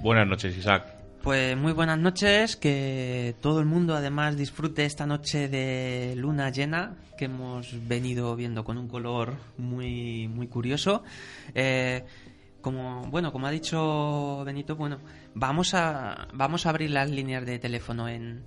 [0.00, 0.94] Buenas noches, Isaac.
[1.22, 6.94] Pues muy buenas noches, que todo el mundo además disfrute esta noche de luna llena
[7.18, 11.02] que hemos venido viendo con un color muy muy curioso.
[11.54, 12.04] Eh,
[12.68, 14.98] como bueno, como ha dicho Benito, bueno,
[15.34, 18.44] vamos a vamos a abrir las líneas de teléfono en,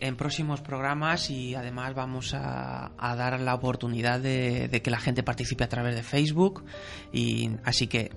[0.00, 5.00] en próximos programas y además vamos a, a dar la oportunidad de, de que la
[5.00, 6.64] gente participe a través de Facebook
[7.12, 8.10] y así que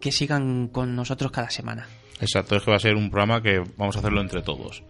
[0.00, 1.88] que sigan con nosotros cada semana.
[2.20, 4.84] Exacto, es que va a ser un programa que vamos a hacerlo entre todos.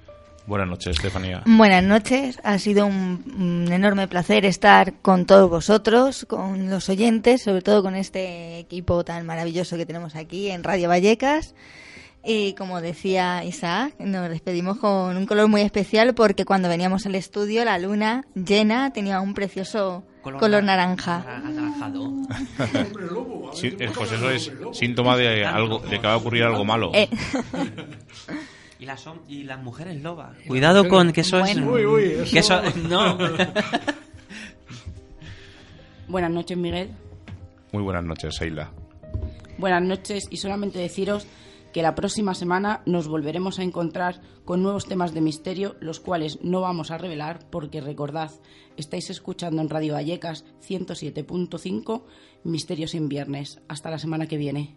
[0.47, 1.43] Buenas noches, Estefanía.
[1.47, 7.43] Buenas noches, ha sido un, un enorme placer estar con todos vosotros, con los oyentes,
[7.43, 11.55] sobre todo con este equipo tan maravilloso que tenemos aquí en Radio Vallecas.
[12.27, 17.15] Y como decía Isaac, nos despedimos con un color muy especial porque cuando veníamos al
[17.15, 21.23] estudio la luna llena tenía un precioso color, naranja.
[21.29, 22.11] Anaranjado.
[23.53, 26.93] Sí, pues eso es síntoma de algo de que va a ocurrir algo malo.
[26.95, 27.11] Eh,
[28.85, 30.37] Y las, hom- y las mujeres lobas.
[30.47, 31.55] Cuidado con que eso es.
[31.59, 31.73] Bueno.
[31.73, 33.17] Uy, uy, eso- que eso- no.
[36.09, 36.91] Buenas noches, Miguel.
[37.73, 38.71] Muy buenas noches, Seila.
[39.57, 41.27] Buenas noches y solamente deciros
[41.73, 46.41] que la próxima semana nos volveremos a encontrar con nuevos temas de misterio, los cuales
[46.43, 48.31] no vamos a revelar porque recordad,
[48.77, 52.03] estáis escuchando en Radio Vallecas 107.5
[52.45, 53.63] Misterios en Viernes.
[53.67, 54.77] Hasta la semana que viene.